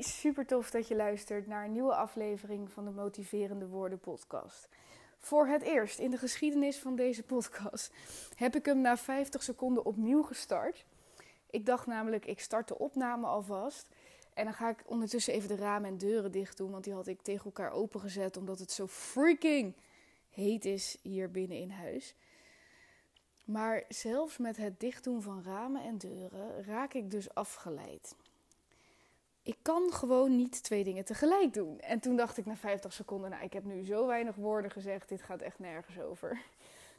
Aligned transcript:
Hey, 0.00 0.08
super 0.08 0.46
tof 0.46 0.70
dat 0.70 0.88
je 0.88 0.96
luistert 0.96 1.46
naar 1.46 1.64
een 1.64 1.72
nieuwe 1.72 1.94
aflevering 1.94 2.70
van 2.70 2.84
de 2.84 2.90
Motiverende 2.90 3.66
Woorden 3.66 4.00
podcast. 4.00 4.68
Voor 5.18 5.46
het 5.46 5.62
eerst 5.62 5.98
in 5.98 6.10
de 6.10 6.16
geschiedenis 6.16 6.78
van 6.78 6.96
deze 6.96 7.22
podcast 7.22 7.92
heb 8.34 8.56
ik 8.56 8.64
hem 8.64 8.80
na 8.80 8.96
50 8.96 9.42
seconden 9.42 9.84
opnieuw 9.84 10.22
gestart. 10.22 10.84
Ik 11.50 11.66
dacht 11.66 11.86
namelijk, 11.86 12.26
ik 12.26 12.40
start 12.40 12.68
de 12.68 12.78
opname 12.78 13.26
alvast. 13.26 13.86
En 14.34 14.44
dan 14.44 14.54
ga 14.54 14.68
ik 14.68 14.82
ondertussen 14.86 15.34
even 15.34 15.48
de 15.48 15.56
ramen 15.56 15.90
en 15.90 15.98
deuren 15.98 16.32
dicht 16.32 16.56
doen, 16.56 16.70
want 16.70 16.84
die 16.84 16.92
had 16.92 17.06
ik 17.06 17.22
tegen 17.22 17.44
elkaar 17.44 17.70
opengezet 17.70 18.36
omdat 18.36 18.58
het 18.58 18.72
zo 18.72 18.86
freaking 18.86 19.74
heet 20.30 20.64
is 20.64 20.98
hier 21.02 21.30
binnen 21.30 21.58
in 21.58 21.70
huis. 21.70 22.14
Maar 23.44 23.84
zelfs 23.88 24.38
met 24.38 24.56
het 24.56 24.80
dichtdoen 24.80 25.22
van 25.22 25.42
ramen 25.42 25.82
en 25.82 25.98
deuren 25.98 26.64
raak 26.64 26.94
ik 26.94 27.10
dus 27.10 27.34
afgeleid 27.34 28.14
ik 29.50 29.58
kan 29.62 29.92
gewoon 29.92 30.36
niet 30.36 30.62
twee 30.62 30.84
dingen 30.84 31.04
tegelijk 31.04 31.54
doen. 31.54 31.80
En 31.80 32.00
toen 32.00 32.16
dacht 32.16 32.36
ik 32.36 32.46
na 32.46 32.56
50 32.56 32.92
seconden, 32.92 33.30
nou, 33.30 33.44
ik 33.44 33.52
heb 33.52 33.64
nu 33.64 33.84
zo 33.84 34.06
weinig 34.06 34.34
woorden 34.34 34.70
gezegd, 34.70 35.08
dit 35.08 35.22
gaat 35.22 35.40
echt 35.40 35.58
nergens 35.58 36.00
over. 36.00 36.38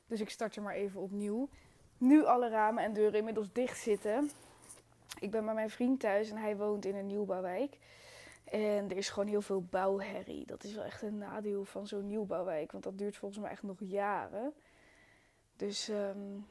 Dus 0.08 0.20
ik 0.20 0.30
start 0.30 0.56
er 0.56 0.62
maar 0.62 0.74
even 0.74 1.02
opnieuw. 1.02 1.50
Nu 1.98 2.26
alle 2.26 2.50
ramen 2.50 2.84
en 2.84 2.94
deuren 2.94 3.18
inmiddels 3.20 3.48
dicht 3.54 3.80
zitten. 3.80 4.32
Ik 5.20 5.32
ben 5.32 5.46
bij 5.46 5.54
mijn 5.54 5.70
vriend 5.70 6.00
thuis 6.00 6.30
en 6.30 6.38
hij 6.38 6.58
woont 6.58 6.86
in 6.86 6.96
een 6.96 7.08
nieuwbouwwijk. 7.08 7.78
En 8.44 8.90
er 8.90 8.98
is 8.98 9.10
gewoon 9.10 9.30
heel 9.30 9.42
veel 9.42 9.62
bouwherrie. 9.62 10.46
Dat 10.46 10.64
is 10.64 10.74
wel 10.74 10.84
echt 10.84 11.02
een 11.02 11.18
nadeel 11.18 11.66
van 11.66 11.88
zo'n 11.88 12.08
nieuwbouwwijk, 12.08 12.72
want 12.72 12.84
dat 12.84 12.98
duurt 12.98 13.18
volgens 13.18 13.42
mij 13.42 13.52
echt 13.52 13.64
nog 13.64 13.78
jaren. 13.80 14.54
Dus 15.56 15.90
um, 15.90 16.48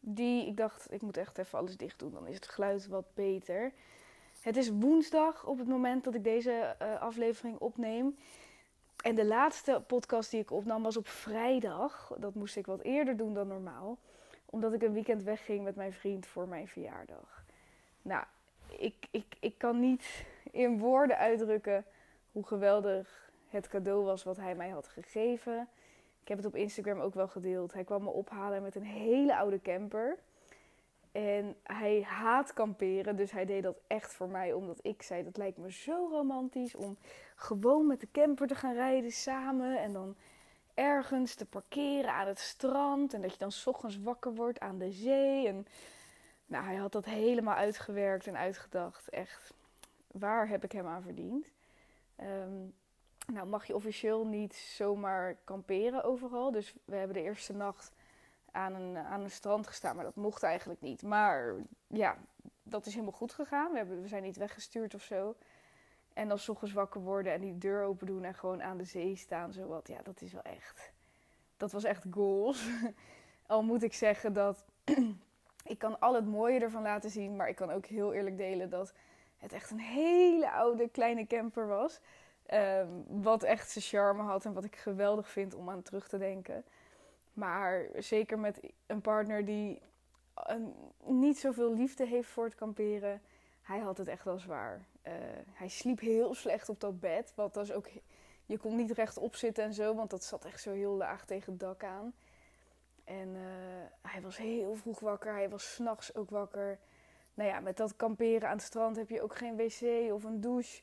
die, 0.00 0.46
ik 0.46 0.56
dacht, 0.56 0.92
ik 0.92 1.02
moet 1.02 1.16
echt 1.16 1.38
even 1.38 1.58
alles 1.58 1.76
dicht 1.76 1.98
doen, 1.98 2.12
dan 2.12 2.26
is 2.26 2.34
het 2.34 2.48
geluid 2.48 2.86
wat 2.86 3.14
beter. 3.14 3.72
Het 4.40 4.56
is 4.56 4.70
woensdag 4.70 5.46
op 5.46 5.58
het 5.58 5.68
moment 5.68 6.04
dat 6.04 6.14
ik 6.14 6.24
deze 6.24 6.76
uh, 6.82 7.00
aflevering 7.00 7.58
opneem. 7.58 8.16
En 9.02 9.14
de 9.14 9.24
laatste 9.24 9.82
podcast 9.86 10.30
die 10.30 10.40
ik 10.40 10.50
opnam 10.50 10.82
was 10.82 10.96
op 10.96 11.08
vrijdag. 11.08 12.12
Dat 12.18 12.34
moest 12.34 12.56
ik 12.56 12.66
wat 12.66 12.82
eerder 12.82 13.16
doen 13.16 13.34
dan 13.34 13.46
normaal. 13.46 13.98
Omdat 14.46 14.72
ik 14.72 14.82
een 14.82 14.92
weekend 14.92 15.22
wegging 15.22 15.64
met 15.64 15.76
mijn 15.76 15.92
vriend 15.92 16.26
voor 16.26 16.48
mijn 16.48 16.68
verjaardag. 16.68 17.44
Nou, 18.02 18.24
ik, 18.78 18.94
ik, 19.10 19.36
ik 19.40 19.58
kan 19.58 19.80
niet 19.80 20.24
in 20.50 20.78
woorden 20.78 21.16
uitdrukken 21.16 21.84
hoe 22.32 22.46
geweldig 22.46 23.30
het 23.48 23.68
cadeau 23.68 24.04
was 24.04 24.24
wat 24.24 24.36
hij 24.36 24.54
mij 24.54 24.68
had 24.68 24.88
gegeven. 24.88 25.68
Ik 26.22 26.28
heb 26.28 26.36
het 26.36 26.46
op 26.46 26.56
Instagram 26.56 27.00
ook 27.00 27.14
wel 27.14 27.28
gedeeld. 27.28 27.72
Hij 27.72 27.84
kwam 27.84 28.02
me 28.02 28.10
ophalen 28.10 28.62
met 28.62 28.74
een 28.74 28.84
hele 28.84 29.36
oude 29.36 29.60
camper. 29.62 30.18
En 31.12 31.56
hij 31.62 32.02
haat 32.02 32.52
kamperen, 32.52 33.16
dus 33.16 33.30
hij 33.30 33.44
deed 33.44 33.62
dat 33.62 33.80
echt 33.86 34.12
voor 34.12 34.28
mij. 34.28 34.52
Omdat 34.52 34.78
ik 34.82 35.02
zei, 35.02 35.22
dat 35.22 35.36
lijkt 35.36 35.58
me 35.58 35.72
zo 35.72 36.08
romantisch 36.10 36.74
om 36.74 36.98
gewoon 37.36 37.86
met 37.86 38.00
de 38.00 38.08
camper 38.12 38.46
te 38.46 38.54
gaan 38.54 38.74
rijden 38.74 39.10
samen. 39.10 39.78
En 39.78 39.92
dan 39.92 40.16
ergens 40.74 41.34
te 41.34 41.46
parkeren 41.46 42.12
aan 42.12 42.26
het 42.26 42.38
strand. 42.38 43.14
En 43.14 43.20
dat 43.20 43.32
je 43.32 43.38
dan 43.38 43.52
s 43.52 43.66
ochtends 43.66 43.98
wakker 43.98 44.34
wordt 44.34 44.60
aan 44.60 44.78
de 44.78 44.92
zee. 44.92 45.46
En 45.46 45.66
nou, 46.46 46.64
hij 46.64 46.76
had 46.76 46.92
dat 46.92 47.04
helemaal 47.04 47.54
uitgewerkt 47.54 48.26
en 48.26 48.36
uitgedacht. 48.36 49.08
Echt, 49.08 49.54
waar 50.06 50.48
heb 50.48 50.64
ik 50.64 50.72
hem 50.72 50.86
aan 50.86 51.02
verdiend? 51.02 51.46
Ehm, 52.16 52.66
nou 53.32 53.46
mag 53.46 53.66
je 53.66 53.74
officieel 53.74 54.26
niet 54.26 54.54
zomaar 54.54 55.36
kamperen 55.44 56.04
overal. 56.04 56.50
Dus 56.50 56.74
we 56.84 56.96
hebben 56.96 57.16
de 57.16 57.22
eerste 57.22 57.52
nacht 57.52 57.92
aan 58.52 58.74
een, 58.74 58.96
aan 58.96 59.20
een 59.20 59.30
strand 59.30 59.66
gestaan. 59.66 59.96
Maar 59.96 60.04
dat 60.04 60.16
mocht 60.16 60.42
eigenlijk 60.42 60.80
niet. 60.80 61.02
Maar 61.02 61.54
ja, 61.86 62.16
dat 62.62 62.86
is 62.86 62.92
helemaal 62.92 63.14
goed 63.14 63.32
gegaan. 63.32 63.70
We, 63.70 63.76
hebben, 63.76 64.02
we 64.02 64.08
zijn 64.08 64.22
niet 64.22 64.36
weggestuurd 64.36 64.94
of 64.94 65.02
zo. 65.02 65.36
En 66.12 66.28
dan 66.28 66.38
ochtends 66.46 66.72
wakker 66.74 67.00
worden 67.00 67.32
en 67.32 67.40
die 67.40 67.58
deur 67.58 67.84
open 67.84 68.06
doen 68.06 68.24
en 68.24 68.34
gewoon 68.34 68.62
aan 68.62 68.76
de 68.76 68.84
zee 68.84 69.16
staan. 69.16 69.52
Zo 69.52 69.66
wat. 69.66 69.88
Ja, 69.88 70.02
dat 70.02 70.20
is 70.20 70.32
wel 70.32 70.42
echt. 70.42 70.92
Dat 71.56 71.72
was 71.72 71.84
echt 71.84 72.04
goals. 72.10 72.68
Al 73.46 73.62
moet 73.62 73.82
ik 73.82 73.94
zeggen 73.94 74.32
dat. 74.32 74.64
ik 75.64 75.78
kan 75.78 76.00
al 76.00 76.14
het 76.14 76.26
mooie 76.26 76.60
ervan 76.60 76.82
laten 76.82 77.10
zien. 77.10 77.36
Maar 77.36 77.48
ik 77.48 77.56
kan 77.56 77.70
ook 77.70 77.86
heel 77.86 78.12
eerlijk 78.12 78.36
delen 78.36 78.70
dat 78.70 78.92
het 79.36 79.52
echt 79.52 79.70
een 79.70 79.80
hele 79.80 80.50
oude 80.50 80.88
kleine 80.88 81.26
camper 81.26 81.66
was. 81.66 82.00
Um, 82.52 83.04
wat 83.22 83.42
echt 83.42 83.70
zijn 83.70 83.84
charme 83.84 84.22
had 84.22 84.44
en 84.44 84.52
wat 84.52 84.64
ik 84.64 84.76
geweldig 84.76 85.28
vind 85.28 85.54
om 85.54 85.70
aan 85.70 85.82
terug 85.82 86.08
te 86.08 86.18
denken. 86.18 86.64
Maar 87.40 87.86
zeker 87.98 88.38
met 88.38 88.60
een 88.86 89.00
partner 89.00 89.44
die 89.44 89.82
niet 91.04 91.38
zoveel 91.38 91.74
liefde 91.74 92.06
heeft 92.06 92.28
voor 92.28 92.44
het 92.44 92.54
kamperen. 92.54 93.22
Hij 93.62 93.78
had 93.78 93.98
het 93.98 94.08
echt 94.08 94.24
wel 94.24 94.38
zwaar. 94.38 94.84
Uh, 95.06 95.12
hij 95.52 95.68
sliep 95.68 96.00
heel 96.00 96.34
slecht 96.34 96.68
op 96.68 96.80
dat 96.80 97.00
bed. 97.00 97.32
Wat 97.34 97.54
was 97.54 97.72
ook, 97.72 97.86
je 98.46 98.58
kon 98.58 98.76
niet 98.76 98.90
rechtop 98.90 99.34
zitten 99.34 99.64
en 99.64 99.74
zo, 99.74 99.94
want 99.94 100.10
dat 100.10 100.24
zat 100.24 100.44
echt 100.44 100.60
zo 100.60 100.72
heel 100.72 100.92
laag 100.92 101.24
tegen 101.24 101.52
het 101.52 101.60
dak 101.60 101.84
aan. 101.84 102.14
En 103.04 103.28
uh, 103.28 103.40
hij 104.02 104.20
was 104.20 104.36
heel 104.36 104.74
vroeg 104.74 105.00
wakker. 105.00 105.32
Hij 105.32 105.48
was 105.48 105.74
s'nachts 105.74 106.14
ook 106.14 106.30
wakker. 106.30 106.78
Nou 107.34 107.50
ja, 107.50 107.60
met 107.60 107.76
dat 107.76 107.96
kamperen 107.96 108.48
aan 108.48 108.56
het 108.56 108.66
strand 108.66 108.96
heb 108.96 109.08
je 109.08 109.22
ook 109.22 109.36
geen 109.36 109.56
wc 109.56 110.12
of 110.12 110.24
een 110.24 110.40
douche. 110.40 110.82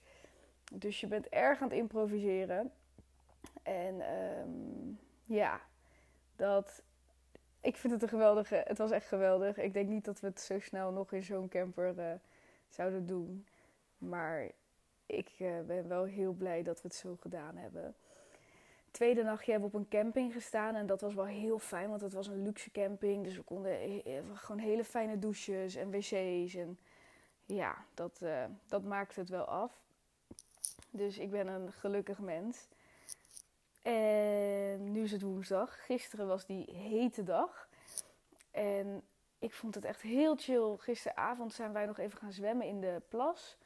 Dus 0.73 0.99
je 0.99 1.07
bent 1.07 1.29
erg 1.29 1.61
aan 1.61 1.67
het 1.69 1.77
improviseren. 1.77 2.71
En 3.63 4.01
um, 4.39 4.99
ja, 5.23 5.61
dat 6.37 6.81
ik 7.61 7.77
vind 7.77 7.93
het 7.93 8.01
een 8.01 8.09
geweldige. 8.09 8.63
Het 8.65 8.77
was 8.77 8.91
echt 8.91 9.07
geweldig. 9.07 9.57
Ik 9.57 9.73
denk 9.73 9.89
niet 9.89 10.05
dat 10.05 10.19
we 10.19 10.27
het 10.27 10.41
zo 10.41 10.59
snel 10.59 10.91
nog 10.91 11.11
in 11.11 11.23
zo'n 11.23 11.49
camper 11.49 11.93
uh, 11.97 12.11
zouden 12.69 13.05
doen. 13.05 13.45
Maar 13.97 14.51
ik 15.05 15.31
uh, 15.39 15.61
ben 15.61 15.87
wel 15.87 16.03
heel 16.03 16.33
blij 16.33 16.63
dat 16.63 16.81
we 16.81 16.87
het 16.87 16.97
zo 16.97 17.15
gedaan 17.19 17.57
hebben. 17.57 17.95
Tweede 18.91 19.23
nachtje 19.23 19.51
hebben 19.51 19.71
we 19.71 19.77
op 19.77 19.83
een 19.83 19.99
camping 19.99 20.33
gestaan. 20.33 20.75
En 20.75 20.85
dat 20.85 21.01
was 21.01 21.13
wel 21.13 21.25
heel 21.25 21.59
fijn, 21.59 21.89
want 21.89 22.01
het 22.01 22.13
was 22.13 22.27
een 22.27 22.43
luxe 22.43 22.71
camping. 22.71 23.23
Dus 23.23 23.35
we 23.35 23.43
konden 23.43 24.01
gewoon 24.33 24.61
hele 24.61 24.83
fijne 24.83 25.19
douches 25.19 25.75
en 25.75 25.91
wc's. 25.91 26.55
En 26.55 26.77
ja, 27.45 27.85
dat, 27.93 28.19
uh, 28.23 28.43
dat 28.67 28.83
maakte 28.83 29.19
het 29.19 29.29
wel 29.29 29.45
af. 29.45 29.81
Dus 30.89 31.17
ik 31.17 31.31
ben 31.31 31.47
een 31.47 31.71
gelukkig 31.71 32.19
mens. 32.19 32.67
En 33.87 34.91
nu 34.91 35.03
is 35.03 35.11
het 35.11 35.21
woensdag. 35.21 35.85
Gisteren 35.85 36.27
was 36.27 36.45
die 36.45 36.71
hete 36.71 37.23
dag. 37.23 37.69
En 38.51 39.03
ik 39.39 39.53
vond 39.53 39.75
het 39.75 39.85
echt 39.85 40.01
heel 40.01 40.35
chill. 40.35 40.75
Gisteravond 40.77 41.53
zijn 41.53 41.73
wij 41.73 41.85
nog 41.85 41.97
even 41.97 42.17
gaan 42.17 42.31
zwemmen 42.31 42.67
in 42.67 42.81
de 42.81 43.01
plas. 43.09 43.57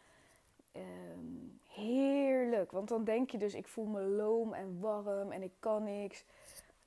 Um, 0.76 1.60
heerlijk. 1.68 2.72
Want 2.72 2.88
dan 2.88 3.04
denk 3.04 3.32
je 3.32 3.38
dus, 3.38 3.54
ik 3.54 3.68
voel 3.68 3.86
me 3.86 4.02
loom 4.02 4.54
en 4.54 4.80
warm 4.80 5.32
en 5.32 5.42
ik 5.42 5.54
kan 5.60 5.84
niks. 5.84 6.24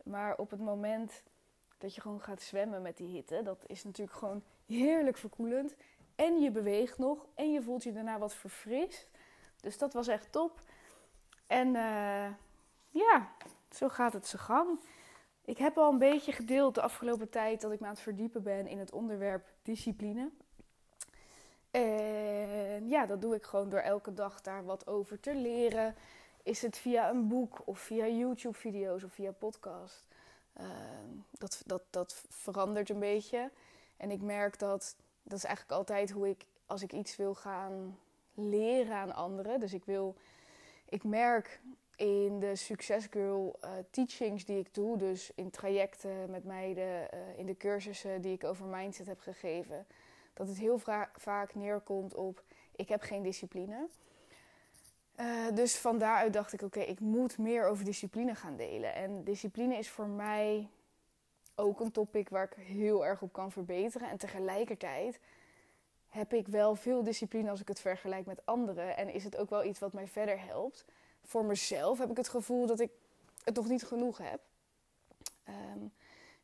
Maar 0.05 0.37
op 0.37 0.51
het 0.51 0.61
moment 0.61 1.23
dat 1.79 1.95
je 1.95 2.01
gewoon 2.01 2.21
gaat 2.21 2.43
zwemmen 2.43 2.83
met 2.83 2.97
die 2.97 3.09
hitte, 3.09 3.43
dat 3.43 3.65
is 3.67 3.85
natuurlijk 3.85 4.19
gewoon 4.19 4.43
heerlijk 4.67 5.17
verkoelend. 5.17 5.75
En 6.15 6.41
je 6.41 6.51
beweegt 6.51 6.99
nog 6.99 7.27
en 7.35 7.53
je 7.53 7.63
voelt 7.63 7.83
je 7.83 7.93
daarna 7.93 8.19
wat 8.19 8.35
verfrist. 8.35 9.11
Dus 9.61 9.79
dat 9.79 9.93
was 9.93 10.09
echt 10.09 10.33
top. 10.33 10.61
En 11.47 11.75
uh, 11.75 12.27
ja, 12.95 13.33
zo 13.71 13.89
gaat 13.89 14.13
het 14.13 14.27
zijn 14.27 14.43
gang. 14.43 14.81
Ik 15.45 15.59
heb 15.59 15.79
al 15.79 15.93
een 15.93 15.99
beetje 15.99 16.33
gedeeld 16.33 16.75
de 16.75 16.83
afgelopen 16.83 17.31
tijd 17.31 17.61
dat 17.61 17.73
ik 17.73 17.81
me 17.81 17.87
aan 17.87 17.93
het 17.93 18.03
verdiepen 18.03 18.43
ben 18.43 18.67
in 18.67 18.79
het 18.79 18.93
onderwerp 18.93 19.53
discipline. 19.63 20.31
En 21.71 22.89
ja, 22.89 23.07
dat 23.07 23.23
doe 23.23 23.35
ik 23.35 23.45
gewoon 23.45 23.71
door 23.71 23.81
elke 23.81 24.15
dag 24.15 24.41
daar 24.41 24.65
wat 24.65 24.87
over 24.87 25.21
te 25.21 25.35
leren. 25.35 25.95
Is 26.43 26.63
het 26.63 26.79
via 26.79 27.11
een 27.11 27.29
boek 27.29 27.63
of 27.65 27.79
via 27.79 28.07
YouTube-video's 28.07 29.03
of 29.03 29.13
via 29.13 29.33
podcast? 29.33 30.05
Uh, 30.61 30.67
dat, 31.31 31.63
dat, 31.67 31.83
dat 31.91 32.25
verandert 32.29 32.91
een 32.91 32.99
beetje. 32.99 33.51
En 33.97 34.11
ik 34.11 34.21
merk 34.21 34.59
dat 34.59 34.97
dat 35.25 35.39
is 35.39 35.45
eigenlijk 35.45 35.79
altijd 35.79 36.11
hoe 36.11 36.29
ik, 36.29 36.47
als 36.67 36.83
ik 36.83 36.93
iets 36.93 37.17
wil 37.17 37.35
gaan 37.35 37.99
leren 38.35 38.97
aan 38.97 39.15
anderen. 39.15 39.61
Dus 39.61 39.73
ik 39.73 39.85
wil, 39.85 40.17
ik 40.89 41.05
merk 41.05 41.61
in 41.97 42.41
de 42.41 42.57
Success 42.57 43.07
Girl 43.11 43.59
uh, 43.65 43.71
teachings 43.91 44.45
die 44.45 44.59
ik 44.59 44.75
doe, 44.75 44.97
dus 44.97 45.33
in 45.35 45.51
trajecten 45.51 46.31
met 46.31 46.45
meiden, 46.45 47.09
uh, 47.15 47.39
in 47.39 47.47
de 47.47 47.57
cursussen 47.57 48.21
die 48.21 48.33
ik 48.33 48.45
over 48.45 48.67
mindset 48.67 49.07
heb 49.07 49.21
gegeven, 49.21 49.87
dat 50.35 50.49
het 50.49 50.59
heel 50.59 50.79
vaak 51.15 51.55
neerkomt 51.55 52.15
op 52.15 52.43
ik 52.77 52.89
heb 52.89 53.03
geen 53.03 53.23
discipline. 53.23 53.89
Uh, 55.21 55.47
dus 55.55 55.77
van 55.77 55.99
daaruit 55.99 56.33
dacht 56.33 56.53
ik, 56.53 56.63
oké, 56.63 56.81
ik 56.81 57.01
moet 57.01 57.39
meer 57.39 57.67
over 57.67 57.85
discipline 57.85 58.35
gaan 58.35 58.57
delen. 58.57 58.95
En 58.95 59.25
discipline 59.25 59.77
is 59.77 59.91
voor 59.91 60.09
mij 60.09 60.69
ook 61.55 61.81
een 61.81 61.91
topic 61.91 62.29
waar 62.29 62.45
ik 62.45 62.65
heel 62.65 63.07
erg 63.07 63.23
op 63.23 63.33
kan 63.33 63.53
verbeteren. 63.53 64.11
En 64.11 64.17
tegelijkertijd 64.17 65.21
heb 66.09 66.33
ik 66.33 66.49
wel 66.49 66.75
veel 66.75 67.03
discipline 67.03 67.51
als 67.51 67.61
ik 67.61 67.69
het 67.69 67.81
vergelijk 67.81 68.27
met 68.27 68.47
anderen. 68.47 68.97
En 68.97 69.13
is 69.13 69.25
het 69.25 69.37
ook 69.37 69.51
wel 69.51 69.65
iets 69.65 69.79
wat 69.79 69.93
mij 69.93 70.07
verder 70.07 70.41
helpt 70.41 70.85
voor 71.25 71.45
mezelf 71.45 71.99
heb 71.99 72.11
ik 72.11 72.17
het 72.17 72.29
gevoel 72.29 72.67
dat 72.67 72.81
ik 72.81 72.91
het 73.45 73.55
nog 73.55 73.69
niet 73.69 73.85
genoeg 73.85 74.19
heb. 74.19 74.41
Um, 75.49 75.93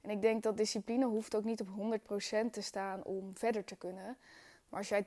en 0.01 0.11
ik 0.11 0.23
denk 0.23 0.43
dat 0.43 0.57
discipline 0.57 1.07
hoeft 1.07 1.35
ook 1.35 1.45
niet 1.45 1.61
op 1.61 1.69
100% 1.69 2.51
te 2.51 2.61
staan 2.61 3.05
om 3.05 3.37
verder 3.37 3.65
te 3.65 3.77
kunnen. 3.77 4.17
Maar 4.69 4.79
als 4.79 4.89
jij 4.89 5.05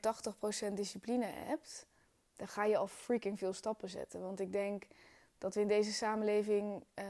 80% 0.69 0.73
discipline 0.73 1.25
hebt, 1.25 1.85
dan 2.35 2.47
ga 2.47 2.65
je 2.65 2.77
al 2.77 2.87
freaking 2.87 3.37
veel 3.37 3.53
stappen 3.53 3.89
zetten. 3.89 4.21
Want 4.21 4.39
ik 4.39 4.51
denk 4.51 4.83
dat 5.37 5.55
we 5.55 5.61
in 5.61 5.67
deze 5.67 5.93
samenleving 5.93 6.83
uh, 6.99 7.05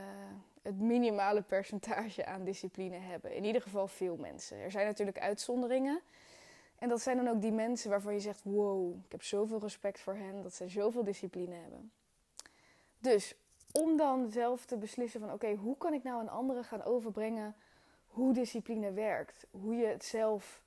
het 0.62 0.80
minimale 0.80 1.42
percentage 1.42 2.26
aan 2.26 2.44
discipline 2.44 2.98
hebben. 2.98 3.36
In 3.36 3.44
ieder 3.44 3.62
geval 3.62 3.88
veel 3.88 4.16
mensen. 4.18 4.58
Er 4.58 4.72
zijn 4.72 4.86
natuurlijk 4.86 5.20
uitzonderingen. 5.20 6.02
En 6.76 6.90
dat 6.90 7.02
zijn 7.02 7.18
dan 7.18 7.28
ook 7.28 7.42
die 7.42 7.52
mensen 7.52 7.90
waarvan 7.90 8.14
je 8.14 8.20
zegt: 8.20 8.44
wow, 8.44 8.96
ik 9.06 9.12
heb 9.12 9.24
zoveel 9.24 9.60
respect 9.60 10.00
voor 10.00 10.16
hen 10.16 10.42
dat 10.42 10.54
ze 10.54 10.68
zoveel 10.68 11.04
discipline 11.04 11.56
hebben. 11.56 11.92
Dus 13.04 13.36
om 13.72 13.98
dan 13.98 14.32
zelf 14.32 14.66
te 14.66 14.78
beslissen 14.78 15.20
van 15.20 15.32
oké, 15.32 15.54
hoe 15.54 15.78
kan 15.78 15.94
ik 15.94 16.04
nou 16.04 16.20
aan 16.20 16.30
anderen 16.30 16.64
gaan 16.64 16.84
overbrengen 16.84 17.56
hoe 18.08 18.34
discipline 18.34 18.92
werkt? 18.92 19.46
Hoe 19.52 19.76
je 19.76 19.86
het 19.86 20.04
zelf 20.04 20.62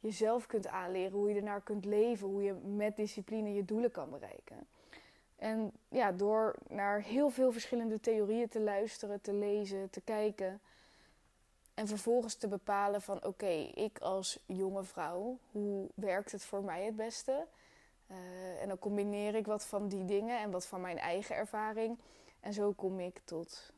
jezelf 0.00 0.46
kunt 0.46 0.66
aanleren, 0.66 1.18
hoe 1.18 1.28
je 1.28 1.34
ernaar 1.34 1.60
kunt 1.60 1.84
leven, 1.84 2.28
hoe 2.28 2.42
je 2.42 2.52
met 2.52 2.96
discipline 2.96 3.54
je 3.54 3.64
doelen 3.64 3.90
kan 3.90 4.10
bereiken. 4.10 4.66
En 5.36 5.72
ja, 5.88 6.12
door 6.12 6.54
naar 6.68 7.02
heel 7.02 7.30
veel 7.30 7.52
verschillende 7.52 8.00
theorieën 8.00 8.48
te 8.48 8.60
luisteren, 8.60 9.20
te 9.20 9.32
lezen, 9.32 9.90
te 9.90 10.00
kijken. 10.00 10.60
En 11.74 11.86
vervolgens 11.86 12.34
te 12.34 12.48
bepalen 12.48 13.02
van 13.02 13.24
oké, 13.24 13.70
ik 13.74 13.98
als 13.98 14.38
jonge 14.46 14.84
vrouw, 14.84 15.38
hoe 15.50 15.88
werkt 15.94 16.32
het 16.32 16.44
voor 16.44 16.64
mij 16.64 16.84
het 16.84 16.96
beste? 16.96 17.46
Uh, 18.10 18.62
en 18.62 18.68
dan 18.68 18.78
combineer 18.78 19.34
ik 19.34 19.46
wat 19.46 19.66
van 19.66 19.88
die 19.88 20.04
dingen 20.04 20.40
en 20.40 20.50
wat 20.50 20.66
van 20.66 20.80
mijn 20.80 20.98
eigen 20.98 21.36
ervaring. 21.36 21.98
En 22.40 22.52
zo 22.52 22.72
kom 22.72 23.00
ik 23.00 23.20
tot 23.24 23.72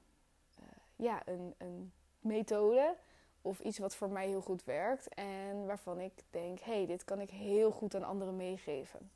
uh, 0.61 0.67
ja, 0.97 1.23
een, 1.25 1.55
een 1.59 1.93
methode 2.21 2.97
of 3.43 3.61
iets 3.61 3.79
wat 3.79 3.95
voor 3.95 4.09
mij 4.09 4.27
heel 4.27 4.41
goed 4.41 4.65
werkt 4.65 5.15
en 5.15 5.67
waarvan 5.67 6.01
ik 6.01 6.13
denk: 6.31 6.61
hé, 6.61 6.73
hey, 6.73 6.87
dit 6.87 7.05
kan 7.05 7.21
ik 7.21 7.31
heel 7.31 7.71
goed 7.71 7.95
aan 7.95 8.05
anderen 8.05 8.37
meegeven. 8.37 9.11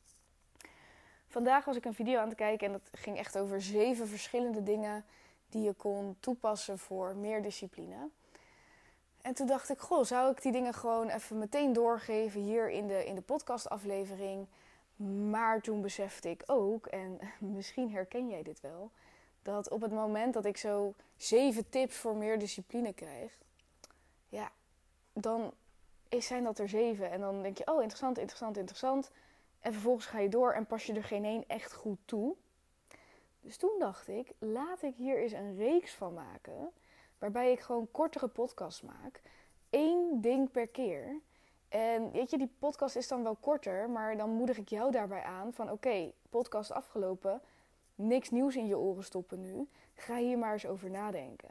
Vandaag 1.26 1.64
was 1.64 1.76
ik 1.76 1.84
een 1.84 1.94
video 1.94 2.18
aan 2.20 2.28
het 2.28 2.36
kijken 2.36 2.66
en 2.66 2.72
dat 2.72 3.00
ging 3.00 3.18
echt 3.18 3.38
over 3.38 3.62
zeven 3.62 4.08
verschillende 4.08 4.62
dingen 4.62 5.04
die 5.48 5.62
je 5.62 5.72
kon 5.72 6.16
toepassen 6.20 6.78
voor 6.78 7.16
meer 7.16 7.42
discipline. 7.42 8.08
En 9.22 9.34
toen 9.34 9.46
dacht 9.46 9.70
ik, 9.70 9.78
goh, 9.78 10.04
zou 10.04 10.30
ik 10.30 10.42
die 10.42 10.52
dingen 10.52 10.74
gewoon 10.74 11.08
even 11.08 11.38
meteen 11.38 11.72
doorgeven 11.72 12.40
hier 12.40 12.70
in 12.70 12.86
de, 12.86 13.04
in 13.04 13.14
de 13.14 13.20
podcastaflevering? 13.20 14.46
Maar 14.96 15.60
toen 15.60 15.80
besefte 15.80 16.30
ik 16.30 16.42
ook, 16.46 16.86
en 16.86 17.18
misschien 17.56 17.92
herken 17.92 18.28
jij 18.28 18.42
dit 18.42 18.60
wel, 18.60 18.90
dat 19.42 19.70
op 19.70 19.80
het 19.80 19.92
moment 19.92 20.34
dat 20.34 20.44
ik 20.44 20.56
zo 20.56 20.94
zeven 21.16 21.68
tips 21.68 21.96
voor 21.96 22.16
meer 22.16 22.38
discipline 22.38 22.92
krijg, 22.92 23.38
ja, 24.28 24.52
dan 25.12 25.52
zijn 26.22 26.44
dat 26.44 26.58
er 26.58 26.68
zeven. 26.68 27.10
En 27.10 27.20
dan 27.20 27.42
denk 27.42 27.58
je, 27.58 27.66
oh, 27.66 27.80
interessant, 27.80 28.18
interessant, 28.18 28.56
interessant. 28.56 29.10
En 29.60 29.72
vervolgens 29.72 30.06
ga 30.06 30.18
je 30.18 30.28
door 30.28 30.52
en 30.52 30.66
pas 30.66 30.86
je 30.86 30.92
er 30.92 31.04
geen 31.04 31.24
één 31.24 31.44
echt 31.46 31.72
goed 31.72 31.98
toe. 32.04 32.34
Dus 33.40 33.56
toen 33.56 33.78
dacht 33.78 34.08
ik, 34.08 34.32
laat 34.38 34.82
ik 34.82 34.94
hier 34.94 35.18
eens 35.18 35.32
een 35.32 35.56
reeks 35.56 35.94
van 35.94 36.14
maken. 36.14 36.70
Waarbij 37.18 37.52
ik 37.52 37.60
gewoon 37.60 37.90
kortere 37.90 38.28
podcasts 38.28 38.82
maak. 38.82 39.20
Eén 39.70 40.20
ding 40.20 40.50
per 40.50 40.66
keer. 40.66 41.20
En 41.74 42.10
weet 42.10 42.30
je, 42.30 42.38
die 42.38 42.50
podcast 42.58 42.96
is 42.96 43.08
dan 43.08 43.22
wel 43.22 43.34
korter, 43.34 43.90
maar 43.90 44.16
dan 44.16 44.30
moedig 44.30 44.58
ik 44.58 44.68
jou 44.68 44.90
daarbij 44.90 45.22
aan 45.22 45.52
van 45.52 45.70
oké, 45.70 46.12
podcast 46.30 46.72
afgelopen, 46.72 47.40
niks 47.94 48.30
nieuws 48.30 48.56
in 48.56 48.66
je 48.66 48.78
oren 48.78 49.04
stoppen 49.04 49.40
nu. 49.40 49.68
Ga 49.94 50.16
hier 50.16 50.38
maar 50.38 50.52
eens 50.52 50.66
over 50.66 50.90
nadenken. 50.90 51.48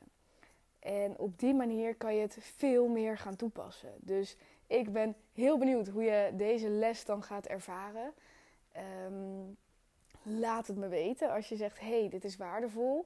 En 0.80 1.18
op 1.18 1.40
die 1.40 1.54
manier 1.54 1.96
kan 1.96 2.16
je 2.16 2.22
het 2.22 2.38
veel 2.40 2.88
meer 2.88 3.18
gaan 3.18 3.36
toepassen. 3.36 3.94
Dus 3.98 4.38
ik 4.68 4.92
ben 4.92 5.16
heel 5.34 5.58
benieuwd 5.58 5.88
hoe 5.88 6.04
je 6.04 6.32
deze 6.34 6.70
les 6.70 7.06
dan 7.06 7.24
gaat 7.24 7.46
ervaren. 7.46 8.14
Ehm, 8.72 9.44
laat 10.22 10.68
het 10.68 10.78
me 10.78 10.88
weten 10.88 11.32
als 11.32 11.50
je 11.50 11.56
zegt: 11.56 11.80
hey, 11.80 12.10
dit 12.10 12.24
is 12.24 12.38
waardevol. 12.38 13.06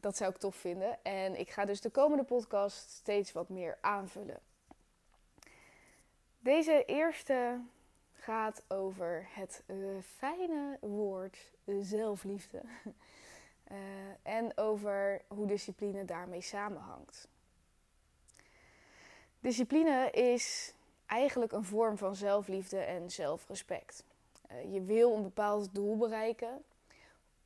Dat 0.00 0.16
zou 0.16 0.30
ik 0.30 0.36
tof 0.36 0.56
vinden. 0.56 0.98
En 1.02 1.38
ik 1.38 1.50
ga 1.50 1.64
dus 1.64 1.80
de 1.80 1.90
komende 1.90 2.24
podcast 2.24 2.90
steeds 2.90 3.32
wat 3.32 3.48
meer 3.48 3.78
aanvullen. 3.80 4.40
Deze 6.46 6.84
eerste 6.84 7.60
gaat 8.12 8.62
over 8.68 9.28
het 9.28 9.62
uh, 9.66 9.76
fijne 10.02 10.78
woord 10.80 11.38
zelfliefde. 11.80 12.62
Uh, 13.72 13.78
en 14.36 14.56
over 14.56 15.22
hoe 15.28 15.46
discipline 15.46 16.04
daarmee 16.04 16.40
samenhangt. 16.40 17.28
Discipline 19.40 20.10
is 20.10 20.74
eigenlijk 21.06 21.52
een 21.52 21.64
vorm 21.64 21.98
van 21.98 22.16
zelfliefde 22.16 22.78
en 22.78 23.10
zelfrespect. 23.10 24.04
Je 24.70 24.82
wil 24.82 25.14
een 25.14 25.22
bepaald 25.22 25.74
doel 25.74 25.96
bereiken. 25.96 26.64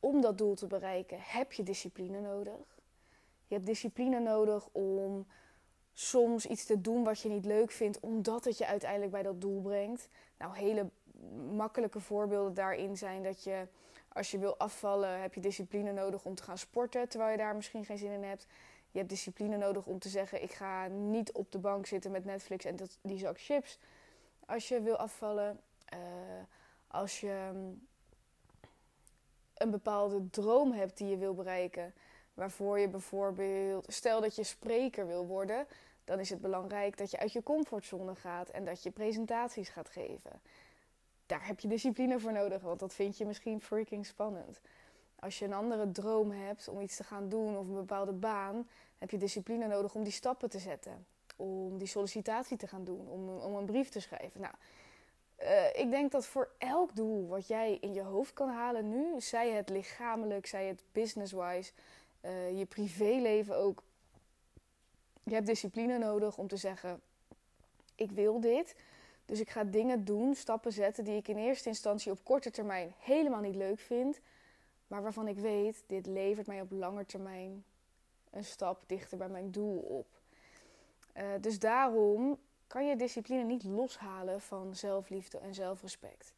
Om 0.00 0.20
dat 0.20 0.38
doel 0.38 0.55
te 0.55 0.67
bereiken 0.67 1.19
heb 1.20 1.52
je 1.52 1.62
discipline 1.62 2.20
nodig. 2.20 2.81
Je 3.47 3.55
hebt 3.55 3.67
discipline 3.67 4.20
nodig 4.20 4.69
om 4.73 5.26
soms 6.00 6.47
iets 6.47 6.64
te 6.64 6.81
doen 6.81 7.05
wat 7.05 7.20
je 7.20 7.29
niet 7.29 7.44
leuk 7.44 7.70
vindt, 7.70 8.00
omdat 8.00 8.44
het 8.44 8.58
je 8.58 8.67
uiteindelijk 8.67 9.11
bij 9.11 9.23
dat 9.23 9.41
doel 9.41 9.61
brengt. 9.61 10.08
Nou, 10.38 10.56
hele 10.56 10.91
makkelijke 11.56 12.00
voorbeelden 12.00 12.55
daarin 12.55 12.97
zijn 12.97 13.23
dat 13.23 13.44
je 13.44 13.67
als 14.08 14.31
je 14.31 14.38
wil 14.38 14.56
afvallen, 14.56 15.20
heb 15.20 15.35
je 15.35 15.41
discipline 15.41 15.93
nodig 15.93 16.25
om 16.25 16.35
te 16.35 16.43
gaan 16.43 16.58
sporten, 16.58 17.08
terwijl 17.08 17.31
je 17.31 17.37
daar 17.37 17.55
misschien 17.55 17.85
geen 17.85 17.99
zin 17.99 18.11
in 18.11 18.23
hebt. 18.23 18.47
Je 18.91 18.99
hebt 18.99 19.11
discipline 19.11 19.56
nodig 19.56 19.87
om 19.87 19.99
te 19.99 20.08
zeggen: 20.08 20.43
ik 20.43 20.50
ga 20.50 20.87
niet 20.87 21.32
op 21.32 21.52
de 21.52 21.58
bank 21.58 21.87
zitten 21.87 22.11
met 22.11 22.25
Netflix 22.25 22.64
en 22.64 22.76
dat, 22.76 22.99
die 23.02 23.19
zak 23.19 23.41
chips. 23.41 23.79
Als 24.47 24.69
je 24.69 24.81
wil 24.81 24.97
afvallen, 24.97 25.61
uh, 25.94 26.00
als 26.87 27.20
je 27.20 27.50
mm, 27.52 27.87
een 29.55 29.70
bepaalde 29.70 30.31
droom 30.31 30.73
hebt 30.73 30.97
die 30.97 31.08
je 31.08 31.17
wil 31.17 31.35
bereiken, 31.35 31.94
waarvoor 32.35 32.79
je 32.79 32.88
bijvoorbeeld, 32.88 33.93
stel 33.93 34.20
dat 34.20 34.37
je 34.37 34.44
spreker 34.44 35.06
wil 35.06 35.26
worden, 35.26 35.67
dan 36.10 36.20
is 36.20 36.30
het 36.30 36.40
belangrijk 36.40 36.96
dat 36.96 37.10
je 37.10 37.18
uit 37.18 37.32
je 37.32 37.42
comfortzone 37.42 38.14
gaat 38.14 38.48
en 38.48 38.64
dat 38.64 38.82
je 38.82 38.90
presentaties 38.90 39.68
gaat 39.68 39.88
geven 39.88 40.40
daar 41.30 41.46
heb 41.46 41.60
je 41.60 41.68
discipline 41.68 42.18
voor 42.18 42.32
nodig, 42.32 42.62
want 42.62 42.80
dat 42.80 42.94
vind 42.94 43.18
je 43.18 43.26
misschien 43.26 43.60
freaking 43.60 44.06
spannend. 44.06 44.60
Als 45.18 45.38
je 45.38 45.44
een 45.44 45.52
andere 45.52 45.90
droom 45.90 46.30
hebt 46.30 46.68
om 46.68 46.80
iets 46.80 46.96
te 46.96 47.04
gaan 47.04 47.28
doen 47.28 47.56
of 47.56 47.66
een 47.66 47.74
bepaalde 47.74 48.12
baan, 48.12 48.68
heb 48.98 49.10
je 49.10 49.18
discipline 49.18 49.66
nodig 49.66 49.94
om 49.94 50.02
die 50.02 50.12
stappen 50.12 50.50
te 50.50 50.58
zetten. 50.58 51.06
Om 51.36 51.78
die 51.78 51.86
sollicitatie 51.86 52.56
te 52.56 52.66
gaan 52.66 52.84
doen, 52.84 53.08
om, 53.08 53.28
om 53.28 53.54
een 53.54 53.64
brief 53.64 53.88
te 53.88 54.00
schrijven. 54.00 54.40
Nou, 54.40 54.54
uh, 55.42 55.80
ik 55.80 55.90
denk 55.90 56.12
dat 56.12 56.26
voor 56.26 56.50
elk 56.58 56.96
doel 56.96 57.28
wat 57.28 57.46
jij 57.46 57.78
in 57.80 57.92
je 57.92 58.02
hoofd 58.02 58.32
kan 58.32 58.48
halen 58.48 58.88
nu, 58.88 59.20
zij 59.20 59.50
het 59.50 59.68
lichamelijk, 59.68 60.46
zij 60.46 60.66
het 60.66 60.82
business-wise, 60.92 61.73
uh, 62.20 62.58
je 62.58 62.66
privéleven 62.66 63.56
ook, 63.56 63.82
je 65.30 65.37
hebt 65.37 65.46
discipline 65.46 65.99
nodig 65.99 66.38
om 66.38 66.49
te 66.49 66.56
zeggen: 66.56 67.00
ik 67.94 68.10
wil 68.10 68.40
dit. 68.40 68.75
Dus 69.25 69.40
ik 69.40 69.50
ga 69.50 69.64
dingen 69.64 70.04
doen, 70.04 70.34
stappen 70.34 70.72
zetten 70.72 71.04
die 71.04 71.16
ik 71.16 71.28
in 71.28 71.37
eerste 71.37 71.68
instantie 71.68 72.12
op 72.12 72.25
korte 72.25 72.50
termijn 72.50 72.94
helemaal 72.99 73.40
niet 73.40 73.54
leuk 73.54 73.80
vind. 73.80 74.20
Maar 74.87 75.02
waarvan 75.02 75.28
ik 75.28 75.38
weet, 75.38 75.84
dit 75.87 76.06
levert 76.06 76.46
mij 76.46 76.60
op 76.60 76.70
lange 76.70 77.06
termijn 77.06 77.64
een 78.30 78.44
stap 78.44 78.82
dichter 78.87 79.18
bij 79.18 79.28
mijn 79.28 79.50
doel 79.50 79.78
op. 79.78 80.06
Uh, 81.16 81.25
dus 81.40 81.58
daarom 81.58 82.38
kan 82.66 82.87
je 82.87 82.96
discipline 82.96 83.42
niet 83.42 83.64
loshalen 83.64 84.40
van 84.40 84.76
zelfliefde 84.76 85.38
en 85.38 85.54
zelfrespect. 85.54 86.34